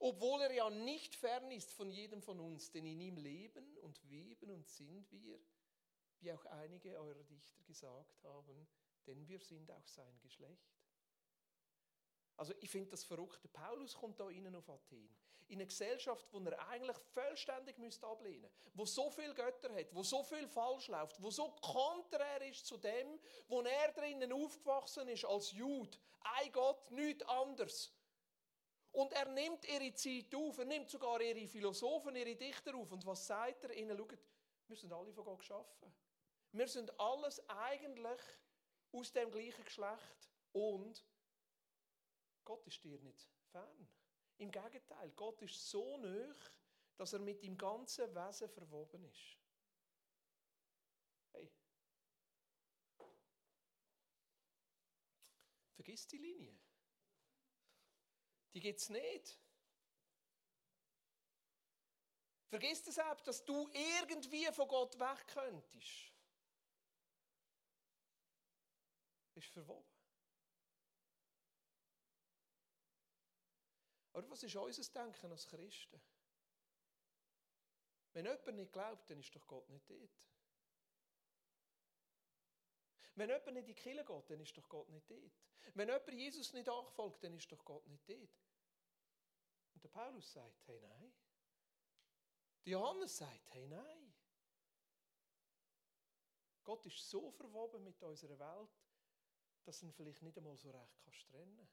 [0.00, 4.08] Obwohl er ja nicht fern ist von jedem von uns, denn in ihm leben und
[4.08, 5.40] weben und sind wir,
[6.20, 8.68] wie auch einige eurer Dichter gesagt haben,
[9.06, 10.78] denn wir sind auch sein Geschlecht.
[12.36, 13.52] Also ich finde das verrückt.
[13.52, 15.08] Paulus kommt da rein auf Athen
[15.48, 20.02] in eine Gesellschaft, wo er eigentlich vollständig ablehnen müsste, wo so viele Götter hat, wo
[20.02, 25.24] so viel falsch läuft, wo so konträr ist zu dem, wo er drinnen aufgewachsen ist
[25.24, 25.96] als Jude.
[26.20, 27.92] Ein Gott, nichts anderes.
[28.92, 32.90] Und er nimmt ihre Zeit auf, er nimmt sogar ihre Philosophen, ihre Dichter auf.
[32.92, 33.96] Und was sagt er ihnen?
[33.96, 34.18] Schaut,
[34.66, 35.94] wir sind alle von Gott geschaffen.
[36.52, 38.20] Wir sind alles eigentlich
[38.92, 40.30] aus dem gleichen Geschlecht.
[40.52, 41.06] Und
[42.44, 43.88] Gott ist dir nicht fern.
[44.38, 46.52] Im Gegenteil, Gott ist so nöch,
[46.96, 49.36] dass er mit dem ganzen Wesen verwoben ist.
[51.32, 51.52] Hey.
[55.74, 56.58] Vergiss die Linie.
[58.54, 59.38] Die gibt es nicht.
[62.48, 66.12] Vergiss es auch, dass du irgendwie von Gott weg könntest.
[69.34, 69.87] Ist verwoben.
[74.18, 76.00] Aber was ist unser Denken als Christen?
[78.12, 80.10] Wenn jemand nicht glaubt, dann ist doch Gott nicht dort.
[83.14, 85.38] Wenn jemand nicht in die Kirche geht, dann ist doch Gott nicht dort.
[85.74, 88.40] Wenn jemand Jesus nicht nachfolgt, dann ist doch Gott nicht dort.
[89.74, 91.12] Und der Paulus sagt, hey nein.
[92.64, 94.14] Der Johannes sagt, hey nein.
[96.64, 98.80] Gott ist so verwoben mit unserer Welt,
[99.62, 101.68] dass er ihn vielleicht nicht einmal so recht trennen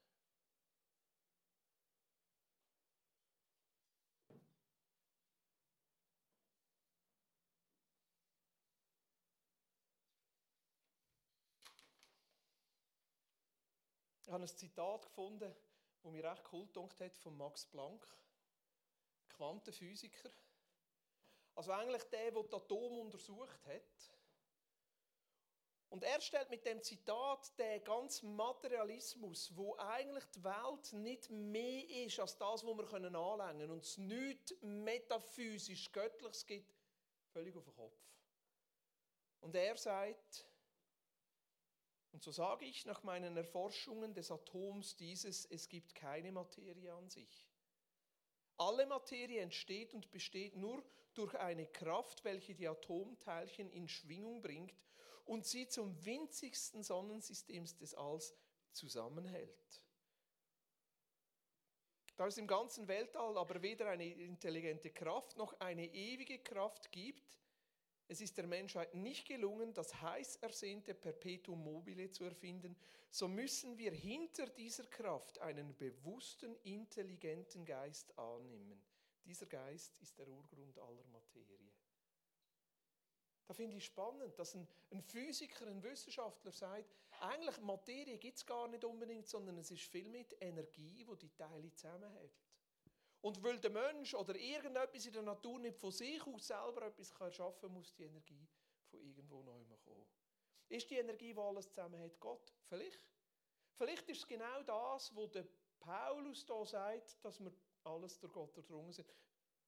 [14.36, 15.54] habe ein Zitat gefunden,
[16.02, 18.06] das mir recht cool gedacht hat, von Max Planck,
[19.30, 20.30] Quantenphysiker.
[21.54, 24.12] Also eigentlich der, der das Atom untersucht hat.
[25.88, 31.88] Und er stellt mit dem Zitat den ganzen Materialismus, wo eigentlich die Welt nicht mehr
[32.04, 36.74] ist als das, was wir anlängen können und es nichts metaphysisch Göttliches gibt,
[37.32, 37.98] völlig auf den Kopf.
[39.40, 40.44] Und er sagt,
[42.16, 47.10] und so sage ich nach meinen Erforschungen des Atoms dieses, es gibt keine Materie an
[47.10, 47.46] sich.
[48.56, 54.82] Alle Materie entsteht und besteht nur durch eine Kraft, welche die Atomteilchen in Schwingung bringt
[55.26, 58.34] und sie zum winzigsten Sonnensystem des Alls
[58.72, 59.82] zusammenhält.
[62.16, 67.36] Da es im ganzen Weltall aber weder eine intelligente Kraft noch eine ewige Kraft gibt,
[68.08, 72.76] es ist der Menschheit nicht gelungen, das heiß ersehnte Perpetuum mobile zu erfinden,
[73.10, 78.80] so müssen wir hinter dieser Kraft einen bewussten, intelligenten Geist annehmen.
[79.24, 81.72] Dieser Geist ist der Urgrund aller Materie.
[83.46, 88.46] Da finde ich spannend, dass ein, ein, Physiker, ein Wissenschaftler sagt, eigentlich Materie gibt es
[88.46, 92.32] gar nicht unbedingt, sondern es ist viel mit Energie, wo die, die Teile zusammenhält.
[93.26, 97.10] Und weil der Mensch oder irgendetwas in der Natur nicht von sich aus selber etwas
[97.10, 98.46] erschaffen kann, muss die Energie
[98.88, 100.06] von irgendwo neu kommen.
[100.68, 102.54] Ist die Energie, die alles zusammen hat, Gott?
[102.68, 103.04] Vielleicht.
[103.74, 105.44] Vielleicht ist es genau das, der
[105.80, 109.12] Paulus da sagt, dass wir alles durch Gott durchdrungen sind.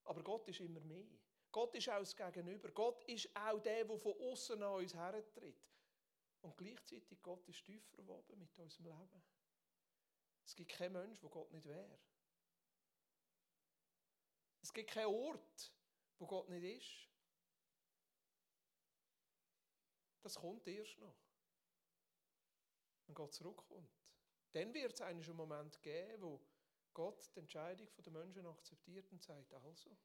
[0.04, 1.18] Aber Gott ist immer mehr.
[1.50, 2.70] Gott ist auch das Gegenüber.
[2.70, 5.66] Gott ist auch der, der von außen an uns hertritt.
[6.42, 9.22] Und gleichzeitig Gott ist tief verwoben mit unserem Leben.
[10.44, 11.98] Es gibt keinen Menschen, wo Gott nicht wäre.
[14.60, 15.72] Es gibt keinen Ort,
[16.18, 17.08] wo Gott nicht ist.
[20.22, 21.16] Das kommt erst noch.
[23.06, 23.90] Wenn Gott zurückkommt.
[24.52, 26.46] Dann wird es einen Moment geben, wo
[26.92, 29.96] Gott die Entscheidung der Menschen akzeptiert und sagt, also,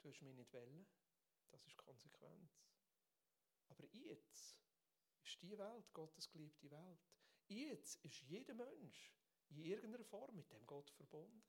[0.00, 0.86] du hast mich nicht wollen,
[1.48, 2.62] das ist Konsequenz.
[3.68, 4.56] Aber jetzt
[5.24, 7.06] ist die Welt Gottes geliebte Welt.
[7.48, 9.12] Jetzt ist jeder Mensch
[9.48, 11.42] in irgendeiner Form mit dem Gott verbunden.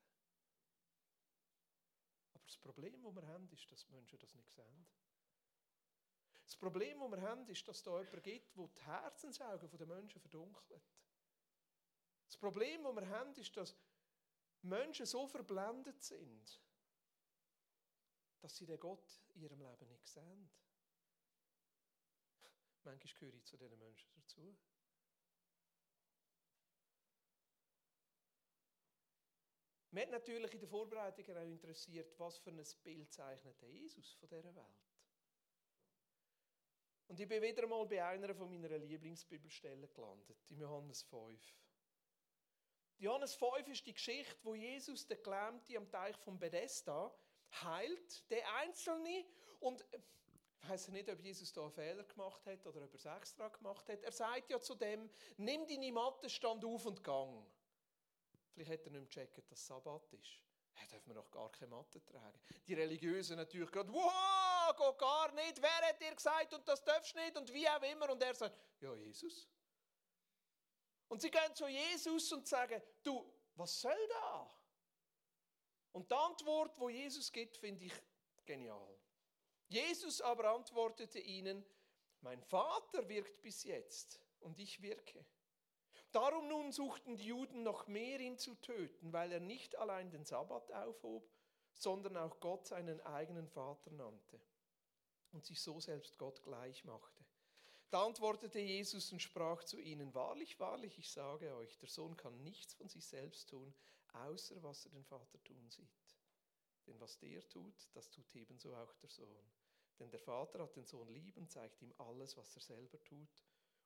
[2.49, 4.87] Das Problem, das wir haben, ist, dass die Menschen das nicht sehen.
[6.43, 9.85] Das Problem, das wir haben, ist, dass es da jemanden gibt, der die Herzensaugen der
[9.85, 10.81] Menschen verdunkelt.
[12.25, 13.75] Das Problem, das wir haben, ist, dass
[14.63, 16.59] Menschen so verblendet sind,
[18.39, 20.49] dass sie den Gott in ihrem Leben nicht sehen.
[22.83, 24.57] Manchmal gehöre ich zu diesen Menschen dazu.
[29.91, 34.29] Mich hat natürlich in der Vorbereitung auch interessiert, was für ein Bild zeichnet Jesus von
[34.29, 34.89] dieser Welt.
[37.07, 41.55] Und ich bin wieder einmal bei einer meiner Lieblingsbibelstellen gelandet, in Johannes 5.
[42.99, 47.11] Johannes 5 ist die Geschichte, wo Jesus den Gelähmten am Teich von Bethesda
[47.63, 49.25] heilt, der Einzelne.
[49.59, 49.83] Und
[50.61, 53.47] ich weiß nicht, ob Jesus da einen Fehler gemacht hat oder ob er es extra
[53.47, 54.03] gemacht hat.
[54.03, 57.43] Er sagt ja zu dem, nimm deine Matte, stand auf und gang.
[58.59, 60.37] Vielleicht hat er nicht gecheckt, dass Sabbat ist.
[60.75, 62.37] Er darf man noch gar keine Matte tragen.
[62.67, 65.61] Die Religiösen natürlich gerade, wow, geht gar nicht.
[65.61, 68.09] Wer hat dir gesagt und das darfst du nicht und wie auch immer.
[68.09, 69.47] Und er sagt, ja, Jesus.
[71.07, 74.53] Und sie gehen zu Jesus und sagen, du, was soll da?
[75.93, 77.93] Und die Antwort, wo Jesus gibt, finde ich
[78.45, 78.99] genial.
[79.69, 81.65] Jesus aber antwortete ihnen,
[82.19, 85.25] mein Vater wirkt bis jetzt und ich wirke.
[86.11, 90.25] Darum nun suchten die Juden noch mehr, ihn zu töten, weil er nicht allein den
[90.25, 91.29] Sabbat aufhob,
[91.73, 94.39] sondern auch Gott seinen eigenen Vater nannte
[95.31, 97.23] und sich so selbst Gott gleich machte.
[97.91, 102.41] Da antwortete Jesus und sprach zu ihnen, Wahrlich, wahrlich, ich sage euch, der Sohn kann
[102.43, 103.73] nichts von sich selbst tun,
[104.13, 105.87] außer was er den Vater tun sieht.
[106.87, 109.51] Denn was der tut, das tut ebenso auch der Sohn.
[109.99, 113.43] Denn der Vater hat den Sohn lieb und zeigt ihm alles, was er selber tut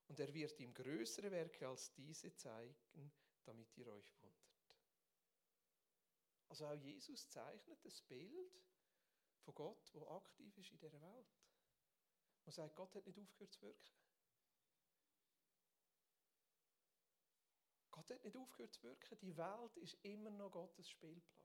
[0.07, 3.11] und er wird ihm größere Werke als diese zeigen,
[3.45, 4.43] damit ihr euch wundert.
[6.49, 8.61] Also auch Jesus zeichnet das Bild
[9.39, 11.27] von Gott, wo aktiv ist in dieser Welt.
[12.45, 13.91] Man sagt, Gott hat nicht aufgehört zu wirken.
[17.89, 19.17] Gott hat nicht aufgehört zu wirken.
[19.19, 21.43] Die Welt ist immer noch Gottes Spielplatz.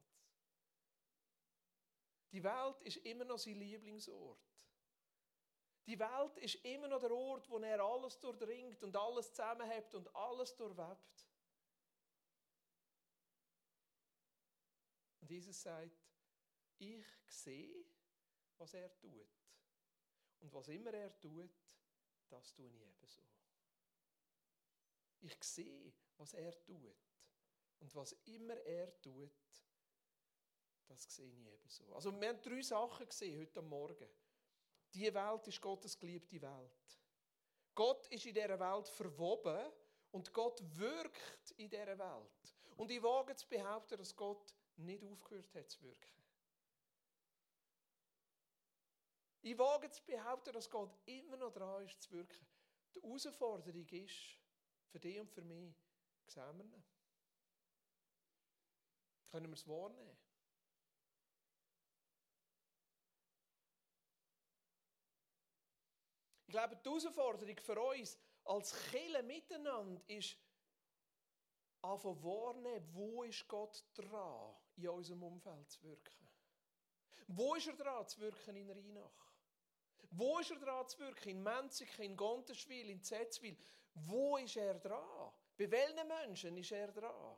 [2.33, 4.41] Die Welt ist immer noch sein Lieblingsort.
[5.89, 10.15] Die Welt ist immer noch der Ort, wo er alles durchdringt und alles zusammenhält und
[10.15, 11.27] alles durchwebt.
[15.23, 15.97] Und Jesus sagt,
[16.77, 17.87] ich sehe,
[18.59, 19.31] was er tut.
[20.41, 21.51] Und was immer er tut,
[22.29, 23.23] das tue ich ebenso.
[25.21, 26.99] Ich sehe, was er tut.
[27.79, 29.33] Und was immer er tut,
[30.85, 31.95] das sehe ich ebenso.
[31.95, 34.07] Also wir haben drei Sachen gesehen heute Morgen.
[34.95, 36.99] Die Welt ist Gottes geliebte Welt.
[37.75, 39.73] Gott ist in dieser Welt verwoben
[40.11, 42.55] und Gott wirkt in dieser Welt.
[42.77, 46.19] Und ich wage zu behaupten, dass Gott nicht aufgehört hat zu wirken.
[49.43, 52.47] Ich wage zu behaupten, dass Gott immer noch dran ist zu wirken.
[52.95, 54.39] Die Herausforderung ist,
[54.89, 55.75] für dich und für mich,
[56.35, 56.83] wir
[59.31, 60.28] Können wir es wahrnehmen?
[66.49, 70.35] Ich glaube, die Herausforderung für uns als Kille miteinander ist,
[71.83, 76.27] anfangen wahrnehmen, wo ist Gott dran, in unserem Umfeld zu wirken.
[77.27, 79.35] Wo ist er dran zu wirken in Rheinach?
[80.11, 81.29] Wo ist er dran zu wirken?
[81.29, 83.55] In Menziken, in Gontenschwil, in Zetzwil.
[83.93, 85.31] Wo ist er dran?
[85.59, 87.37] Bei welchen Menschen ist er dran?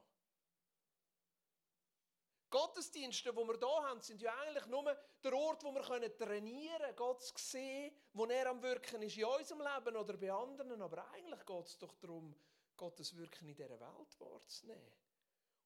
[2.50, 6.96] Gottesdienste, die wir hier haben, sind ja eigentlich nur der Ort, wo wir trainieren können,
[6.96, 10.82] Gott zu sehen, wo er am Wirken ist in unserem Leben oder bei anderen.
[10.82, 12.34] Aber eigentlich geht es doch darum,
[12.76, 14.92] Gottes Wirken in dieser Welt wahrzunehmen.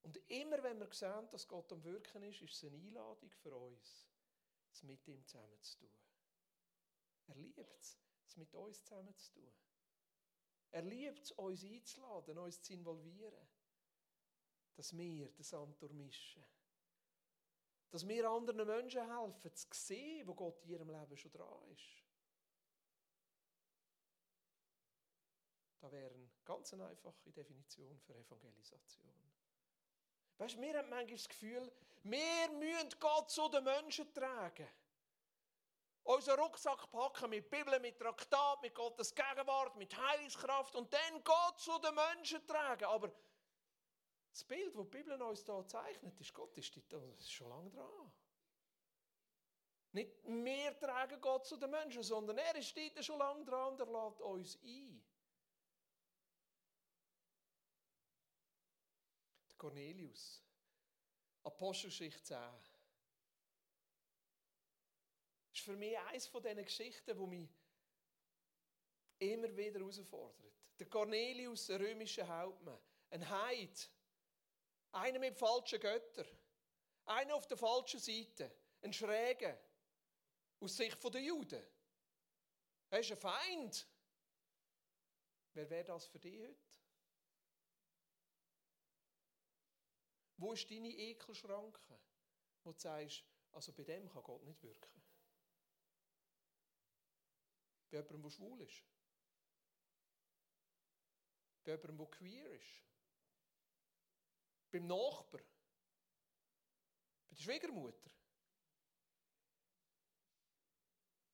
[0.03, 3.55] Und immer wenn wir sehen, dass Gott am Wirken ist, ist es eine Einladung für
[3.55, 4.07] uns,
[4.70, 5.91] es mit ihm zusammen zu tun.
[7.28, 9.53] Er liebt es, es mit uns zusammen zu tun.
[10.72, 13.49] Er liebt es, uns einzuladen, uns zu involvieren.
[14.74, 16.45] Dass wir den Sand durchmischen.
[17.95, 22.03] Dass wir anderen Menschen helfen, zu sehen, wo Gott in ihrem Leben schon dran ist.
[25.80, 29.14] Das wäre eine ganz einfache Definition für Evangelisation.
[30.38, 31.72] Weißt, wir haben manchmal das Gefühl,
[32.03, 34.66] wir müssen Gott zu den Menschen tragen.
[36.03, 41.61] Unseren Rucksack packen mit Bibel, mit Traktat, mit Gottes Gegenwart, mit Heilungskraft und dann Gott
[41.61, 42.86] zu den Menschen tragen.
[42.86, 43.12] Aber
[44.35, 48.12] das Bild, das die Bibel uns hier zeichnet, ist, Gott ist, schon lange dran.
[49.93, 53.80] Nicht wir tragen Gott zu den Menschen, sondern er ist dort schon lange dran und
[53.80, 55.05] er lädt uns ein.
[59.51, 60.43] Der Cornelius,
[61.45, 62.39] Apostelgeschichte 10.
[65.53, 67.49] ist für mich eines von diesen Geschichten, die mich
[69.20, 70.53] immer wieder herausfordert.
[70.80, 72.80] Der Cornelius, ein römischer Hauptmann,
[73.11, 73.93] ein Heid,
[74.95, 76.26] einer mit falschen Göttern.
[77.07, 78.51] Einer auf der falschen Seite.
[78.82, 79.59] Ein Schräger.
[80.61, 81.62] Aus Sicht der Juden.
[82.90, 83.86] Er ist ein Feind.
[85.53, 86.74] Wer wäre das für dich heute?
[90.36, 92.01] Wo ist deine Ekelschranke,
[92.64, 95.03] wo du sagst, also bei dem kann Gott nicht wirken?
[97.90, 98.82] Bei jemandem, der schwul ist?
[101.62, 102.93] Bei jemandem, der queer ist?
[104.75, 105.41] Beim Nachbar?
[107.29, 108.11] Bei der Schwiegermutter?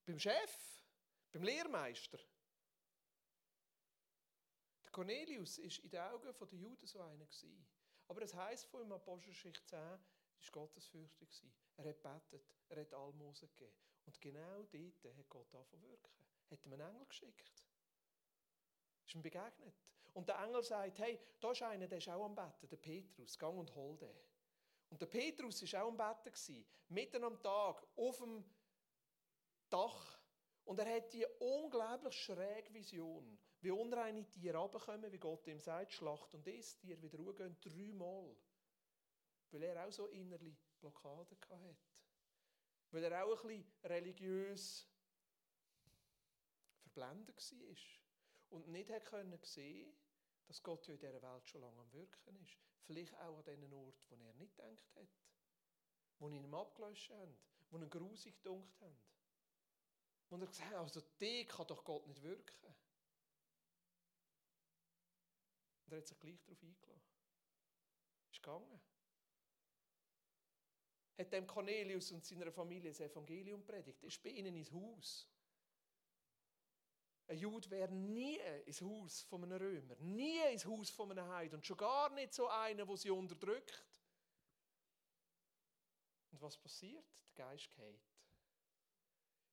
[0.05, 0.85] Beim Chef?
[1.33, 2.19] Beim Lehrmeister?
[4.85, 7.27] Der Cornelius war in den Augen der Juden so einer.
[8.09, 10.01] Aber es heisst von ihm, Apostelgeschichte 10, er war
[10.53, 11.43] gottesfürchtig.
[11.79, 13.73] Er hat betet, er hat Almosen gegeben.
[14.05, 16.27] Und genau dort hat Gott angefangen wirken.
[16.51, 17.65] Er hat ihm einen Engel geschickt.
[19.07, 19.83] Ist ihm begegnet.
[20.15, 23.39] Und der Engel sagt, hey, da ist einer, der ist auch am Betten, der Petrus,
[23.39, 24.17] gang und hol den.
[24.91, 28.45] Und der Petrus war auch am Betten, mitten am Tag, auf dem
[29.69, 30.21] Dach.
[30.65, 35.93] Und er hat die unglaublich schräge Vision, wie unreine Tiere runterkommen, wie Gott ihm sagt,
[35.93, 38.37] Schlacht und isst, Tiere wieder ruhigehen, dreimal.
[39.51, 41.77] Weil er auch so innerliche Blockaden hatte.
[42.91, 44.89] Weil er auch ein bisschen religiös
[46.81, 48.10] verblendet war
[48.51, 49.93] und nicht hat können sehen,
[50.47, 52.59] dass Gott ja in dieser Welt schon lange am Wirken ist.
[52.83, 55.09] Vielleicht auch an diesen Ort, wo er nicht gedacht hat.
[56.19, 57.37] Wo ihn abgelöscht haben,
[57.71, 59.01] wo ihn grusig gedunkt haben.
[60.29, 62.75] Wo er gesagt hat, also die kann doch Gott nicht wirken.
[65.85, 67.03] Und er hat sich gleich darauf eingeladen.
[68.31, 68.81] Ist gegangen.
[71.19, 74.03] Hat dem Cornelius und seiner Familie das Evangelium predigt.
[74.03, 75.29] Ist bei ihnen ins Haus.
[77.31, 81.55] Ein Jude wäre nie ins Haus von einem Römer, nie ins Haus von einem Heid
[81.55, 84.01] und schon gar nicht so einer, wo sie unterdrückt.
[86.33, 87.07] Und was passiert?
[87.29, 88.01] Der Geist geht.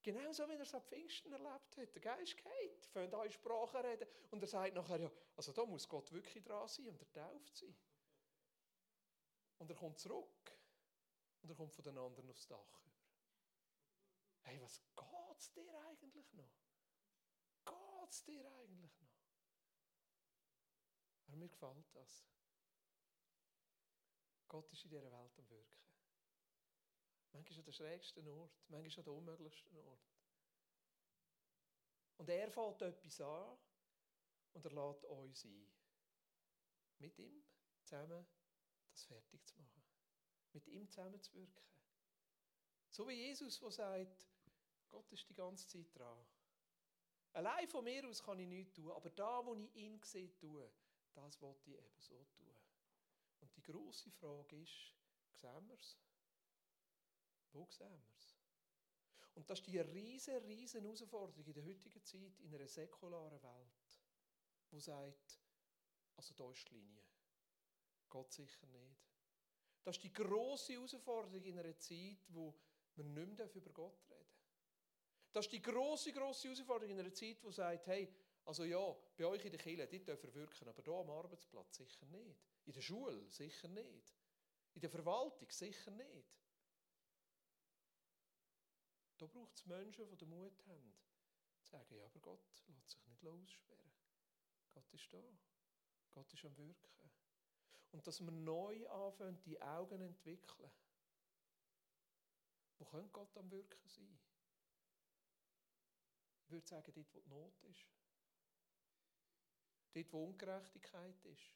[0.01, 1.93] Genauso wie er es am Pfingsten erlebt hat.
[1.93, 5.63] Der Geist geht, fängt an in Sprachen reden und er sagt nachher, ja, also da
[5.63, 7.77] muss Gott wirklich dran sein und er tauft sie.
[9.59, 10.51] Und er kommt zurück
[11.43, 13.05] und er kommt von den anderen aufs Dach über.
[14.41, 16.66] Hey, was geht's dir eigentlich noch?
[18.07, 19.19] Geht es dir eigentlich noch?
[21.27, 22.25] Aber mir gefällt das.
[24.47, 25.81] Gott ist in dieser Welt am Wirken.
[27.33, 30.07] Manchmal an der schrägsten Ort, manchmal an der unmöglichsten Ort.
[32.15, 33.57] Und er fällt etwas an
[34.53, 35.69] und er lädt uns ein.
[36.99, 37.43] Mit ihm
[37.83, 38.25] zusammen
[38.89, 39.83] das fertig zu machen.
[40.53, 41.61] Mit ihm zusammen zu wirken.
[42.89, 44.27] So wie Jesus, der sagt,
[44.87, 46.25] Gott ist die ganze Zeit dran.
[47.37, 50.71] Allein von mir aus kann ich nichts tun, aber da, wo ich ihn sehe, tue,
[51.13, 52.55] das wollte ich eben so tun.
[53.41, 54.95] Und die große Frage ist,
[55.33, 55.99] sehen wir es?
[57.51, 58.35] Wo sehen wir es?
[59.35, 63.99] Und das ist die riesen, riesen Herausforderung in der heutigen Zeit, in einer säkularen Welt,
[64.71, 65.39] wo sagt,
[66.15, 67.03] also da ist die Linie.
[68.09, 69.11] Gott sicher nicht.
[69.83, 72.55] Das ist die grosse Herausforderung in einer Zeit, wo
[72.95, 74.16] wir nicht mehr über Gott reden
[75.37, 78.11] Das ist die grosse, grosse Herausforderung in einer Zeit, wo sagt, hey,
[78.43, 82.07] also ja, bei euch in der Kirche, die dürfen wirken, aber hier am Arbeitsplatz sicher
[82.07, 82.39] nicht.
[82.65, 84.15] In der Schule sicher nicht.
[84.73, 86.27] In der Verwaltung sicher nicht.
[89.19, 90.95] Da braucht es Menschen, die den Mut haben,
[91.61, 93.91] zu sagen, ja, aber Gott lässt sich nicht aussperren.
[94.71, 95.23] Gott ist da.
[96.13, 97.11] Gott ist am Wirken.
[97.91, 100.71] Und dass wir neu anfangen, die Augen entwickeln.
[102.79, 104.17] Wo könnte Gott am Wirken sein?
[106.47, 107.85] Ich würde sagen, dort, wo die Not ist.
[109.91, 111.51] Dort, wo Ungerechtigkeit ist.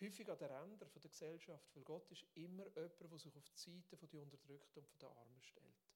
[0.00, 3.58] Häufig an den Rändern der Gesellschaft, weil Gott ist immer jemand, der sich auf die
[3.58, 5.88] Seite der Unterdrückten und der Armen stellt.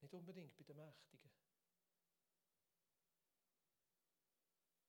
[0.00, 1.30] Nicht unbedingt bei den Mächtigen.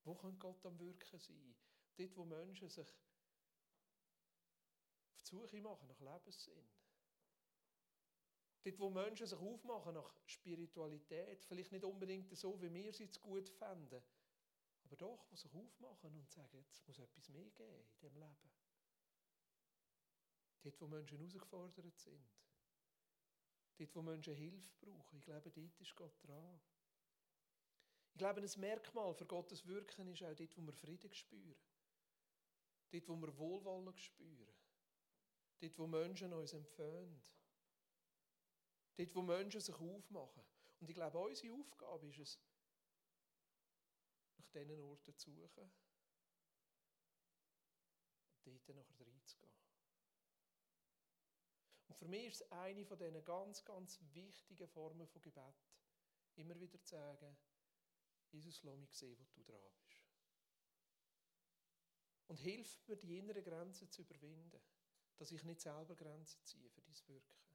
[0.05, 1.53] Wo kann Gott am Wirken sein?
[1.97, 2.93] Dort, wo Menschen sich auf
[5.17, 6.78] die Suche machen nach Lebenssinn.
[8.63, 13.49] Dort, wo Menschen sich aufmachen nach Spiritualität, vielleicht nicht unbedingt so, wie wir sie gut
[13.49, 14.01] fänden,
[14.83, 18.51] aber doch, die sich aufmachen und sagen, jetzt muss etwas mehr geben in diesem Leben.
[20.61, 22.27] Dort, wo Menschen herausgefordert sind.
[23.77, 25.19] Dort, wo Menschen Hilfe brauchen.
[25.19, 26.59] Ich glaube, dort ist Gott dran.
[28.11, 31.55] Ich glaube, ein Merkmal für Gottes Wirken ist auch dort, wo wir Frieden spüren.
[32.91, 34.53] Dort, wo wir Wohlwollen spüren.
[35.59, 37.21] Dort, wo Menschen uns empfehlen.
[38.99, 40.43] Dort, wo Menschen sich aufmachen.
[40.81, 42.39] Und ich glaube, unsere Aufgabe ist es,
[44.37, 45.71] nach diesen Orten zu suchen
[48.43, 49.53] und dort nachher reinzugehen.
[51.87, 55.55] Und für mich ist es eine von diesen ganz, ganz wichtigen Formen von Gebet,
[56.35, 57.37] immer wieder zu sagen,
[58.31, 60.03] Jesus, lass mich sehen, wo du dran bist.
[62.27, 64.61] Und hilf mir, die inneren Grenzen zu überwinden,
[65.15, 67.48] dass ich nicht selber Grenzen ziehe für dein Wirken.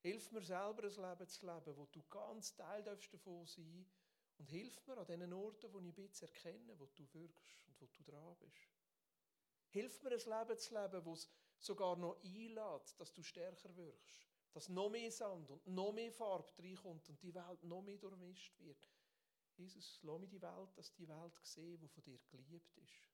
[0.00, 4.46] Hilf mir selber ein Leben zu leben, wo du ganz Teil davon sein darfst und
[4.46, 7.86] hilf mir an den Orten, wo ich ein bisschen erkenne, wo du wirkst und wo
[7.86, 8.78] du dran bist.
[9.70, 11.28] Hilf mir ein Leben zu leben, es
[11.58, 14.26] sogar noch einlädt, dass du stärker wirkst.
[14.52, 18.58] Dass noch mehr Sand und noch mehr Farbe reinkommt und die Welt noch mehr durchmischt
[18.60, 18.88] wird.
[19.56, 23.08] Jesus, lass mich die Welt, dass die Welt sehen, die von dir geliebt ist.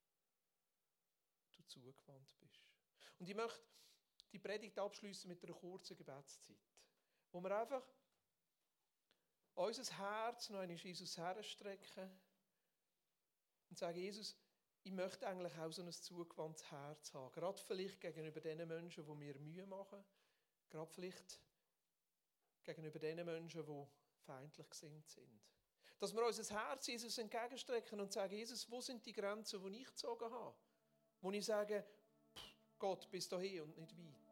[1.57, 2.61] Du zugewandt bist.
[3.19, 3.65] Und ich möchte
[4.33, 6.74] die Predigt abschließen mit einer kurzen Gebetszeit,
[7.35, 7.83] wo wir einfach
[9.55, 12.09] unser Herz noch einmal Jesus herstrecken
[13.69, 14.37] und sagen, Jesus,
[14.85, 17.33] ich möchte eigentlich auch so ein zugewandtes Herz haben.
[17.33, 20.05] Gerade vielleicht gegenüber den Menschen, die mir Mühe machen.
[20.69, 21.41] Gerade vielleicht
[22.63, 23.87] gegenüber den Menschen, die
[24.25, 25.41] feindlich gesinnt sind.
[25.99, 29.89] Dass wir unser Herz Jesus entgegenstrecken und sagen, Jesus, wo sind die Grenzen, die ich
[29.89, 30.57] gezogen habe?
[31.21, 31.85] Wo ich sage,
[32.79, 34.24] Gott, bis dahin und nicht weiter.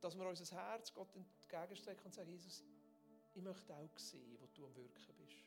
[0.00, 2.64] Dass wir unser Herz Gott entgegenstrecken und sagen, Jesus,
[3.34, 5.44] ich möchte auch sehen, wo du am Wirken bist.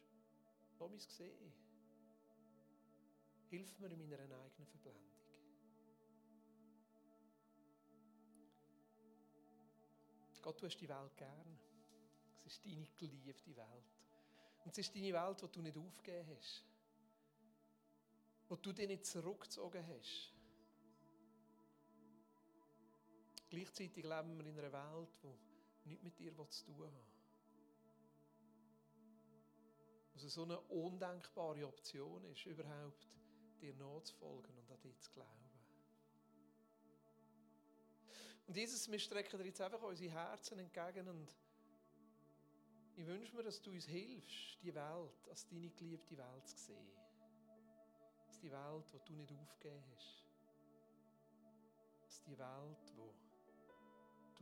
[0.80, 1.54] Lass mich sehen.
[3.49, 5.14] Hilf mir in meiner eigenen Verblendung.
[10.43, 11.58] Gott, du hast die Welt gern.
[12.36, 13.95] Es ist deine geliebte Welt.
[14.66, 16.64] Und es ist deine Welt, die du nicht aufgegeben hast.
[18.49, 20.33] Wo du dich nicht zurückgezogen hast.
[23.54, 25.10] Gleichzeitig leben wir in einer Welt,
[25.86, 27.14] die nichts mit dir zu tun hat.
[30.16, 33.08] Also so eine undenkbare Option ist, überhaupt
[33.62, 35.51] dir nachzufolgen und an dich zu glauben.
[38.47, 41.38] Und Jesus, wir strecken dir jetzt einfach unsere Herzen entgegen und
[42.95, 46.97] ich wünsche mir, dass du uns hilfst, die Welt als deine geliebte Welt zu sehen.
[48.26, 50.24] Als die Welt, die du nicht aufgegeben hast.
[52.01, 53.14] Als die Welt, wo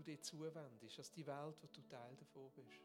[0.01, 0.97] du dir zuwendest.
[0.97, 2.81] Als die Welt, wo du Teil davon bist.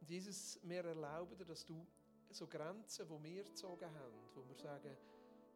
[0.00, 1.86] Und Jesus, wir erlauben dir, dass du
[2.30, 4.96] so Grenzen, die wir gezogen haben, wo wir sagen,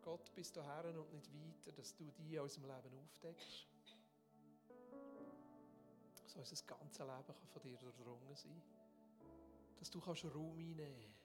[0.02, 3.68] Gott, bis dahin und nicht weiter, dass du die in unserem Leben aufdeckst.
[6.24, 8.62] Dass unser ganzes Leben kann von dir durchdrungen sein
[9.78, 11.21] Dass du Raum einnehmen kannst.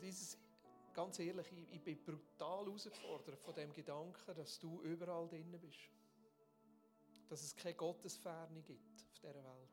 [0.00, 0.38] Dieses
[0.96, 5.90] ganz ehrlich, ich, ich bin brutal herausgefordert von dem Gedanken, dass du überall drin bist.
[7.28, 9.68] Dass es keine Gottesferne gibt auf dieser Welt.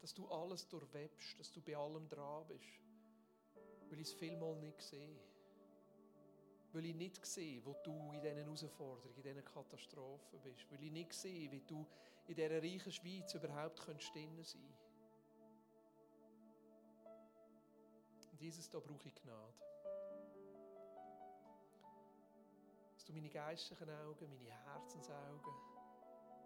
[0.00, 2.80] Dass du alles durchwebst, dass du bei allem dran bist.
[3.90, 5.20] Weil ich es vielmal nicht sehe.
[6.72, 10.70] Weil ich nicht sehe, wo du in diesen Herausforderungen, in diesen Katastrophen bist.
[10.70, 11.86] Weil ich nicht sehe, wie du
[12.28, 14.56] in dieser reichen Schweiz überhaupt drin sein kannst.
[18.40, 19.52] Und Jesus, da brauche ich Gnade.
[22.94, 25.54] Dass du meine geistlichen Augen, meine Herzensaugen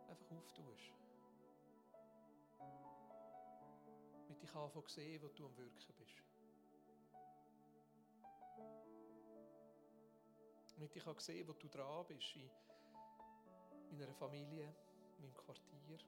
[0.08, 0.92] einfach auftust.
[4.26, 6.16] Damit ich anfange zu sehen, wo du am Wirken bist.
[10.74, 12.34] Damit ich sehen wo du dran bist
[13.92, 14.74] in meiner Familie,
[15.18, 16.00] in meinem Quartier,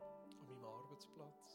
[0.00, 1.53] an meinem Arbeitsplatz.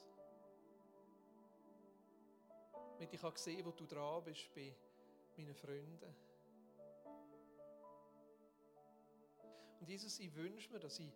[3.00, 4.76] Damit ich sehen wo du dran bist bei
[5.38, 6.16] meinen Freunden.
[9.80, 11.10] Und Jesus, ich wünsche mir, dass ich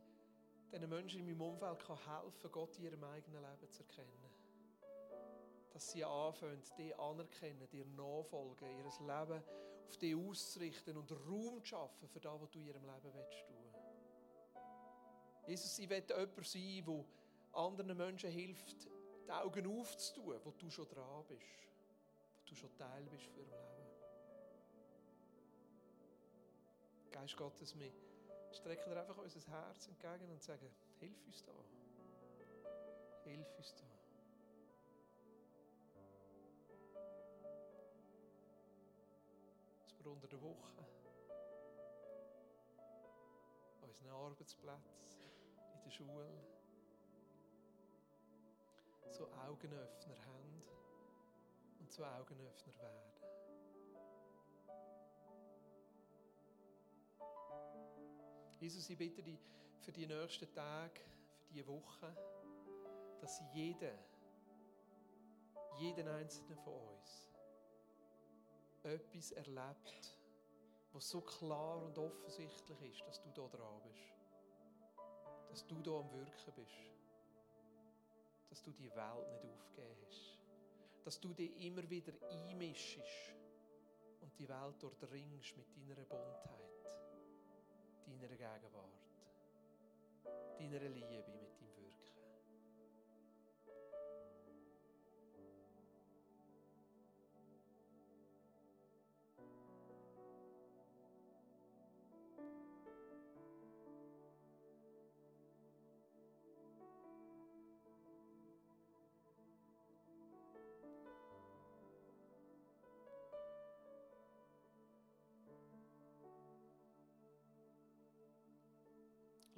[0.72, 4.24] diesen Menschen in meinem Umfeld helfen kann, Gott in ihrem eigenen Leben zu erkennen
[5.74, 9.44] dass sie anfangen, die anerkennen, dir nachfolgen, ihr Leben
[9.90, 13.48] auf die auszurichten und Raum zu schaffen für das, was du in ihrem Leben willst
[13.48, 13.74] tun.
[15.48, 18.88] Jesus, ich will jemand sein, der anderen Menschen hilft,
[19.28, 21.73] die Augen aufzutun, wo du schon dran bist,
[22.54, 23.88] du schon Teil bist für ihr Leben.
[27.12, 27.92] Geist Gottes, wir
[28.52, 31.54] strecken dir einfach unser Herz entgegen und sagen, hilf uns da.
[33.24, 33.84] Hilf uns da.
[40.04, 40.86] wir unter der Woche,
[43.82, 45.32] an unseren Arbeitsplätzen,
[45.76, 46.30] in der Schule,
[49.12, 50.53] so Augenöffner haben
[51.94, 53.14] zu Augenöffner werden.
[58.60, 59.40] Jesus, ich bitte dich
[59.80, 61.02] für die nächsten Tage,
[61.46, 62.16] für die Woche,
[63.22, 63.94] dass jeder,
[65.78, 67.32] jeden einzelnen von uns,
[68.82, 70.18] etwas erlebt,
[70.94, 74.14] was so klar und offensichtlich ist, dass du da dran bist.
[75.50, 76.92] Dass du da am Wirken bist.
[78.50, 80.33] Dass du die Welt nicht aufgegeben hast.
[81.04, 83.36] Dass du dich immer wieder einmischst
[84.22, 86.86] und die Welt durchdringst mit deiner Buntheit,
[88.06, 89.04] deiner Gegenwart,
[90.58, 91.43] deiner Liebe,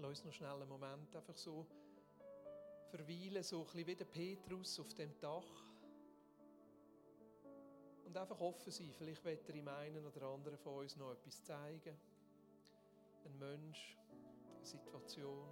[0.08, 1.66] Lass uns noch schnell einen Moment einfach so
[2.91, 5.66] verweilen, so ein bisschen wie der Petrus auf dem Dach.
[8.06, 8.93] Und einfach offen sein.
[8.95, 11.97] Vielleicht wird er ihm einen oder anderen von uns noch etwas zeigen.
[13.26, 13.97] Ein Mensch,
[14.56, 15.49] eine Situation,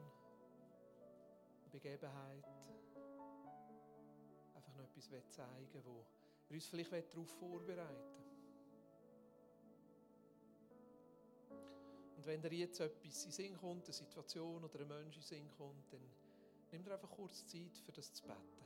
[1.62, 2.46] eine Begebenheit.
[4.54, 6.06] Einfach noch etwas zeigen, wo
[6.50, 8.33] er uns vielleicht darauf vorbereiten will.
[12.24, 15.50] Und wenn dir jetzt etwas in Sinn kommt, eine Situation oder ein Mensch in Sinn
[15.58, 16.00] kommt, dann
[16.72, 18.66] nimm dir einfach kurz Zeit, für das zu beten.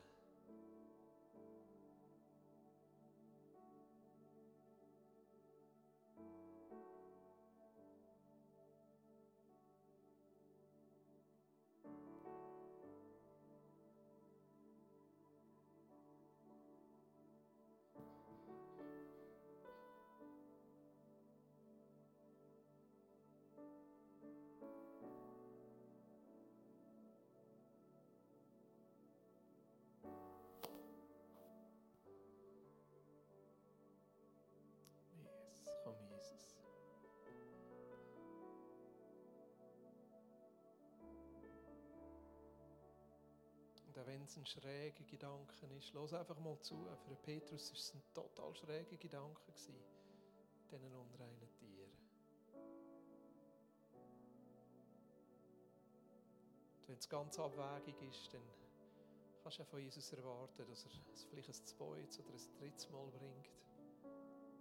[43.98, 46.76] Und auch wenn es ein schräger Gedanke ist, los einfach mal zu.
[47.08, 49.74] Für Petrus war es ein total schräger Gedanke, diesen
[50.94, 51.92] unreinen Tieren.
[56.80, 58.44] Und wenn es ganz abwägig ist, dann
[59.42, 63.08] kannst du von Jesus erwarten, dass er es vielleicht ein zweites oder ein drittes Mal
[63.08, 63.50] bringt.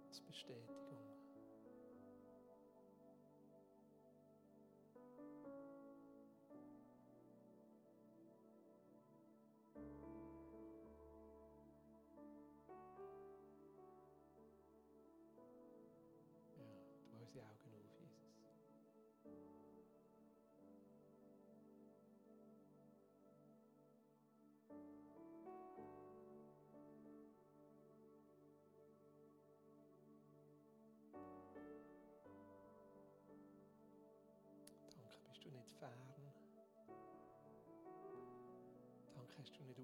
[0.07, 0.96] Als Bestätigung.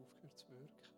[0.04, 0.94] Aufgehört zu wirken.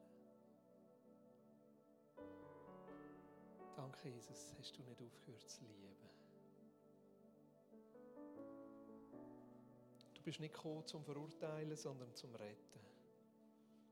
[3.76, 5.95] Danke, Jesus, hast du nicht aufgehört zu lieben.
[10.14, 12.80] Du bist nicht gekommen zum Verurteilen, sondern zum Retten,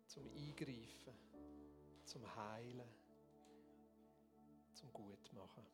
[0.07, 1.13] zum Eingreifen,
[2.05, 2.89] zum Heilen,
[4.73, 5.65] zum Gutmachen.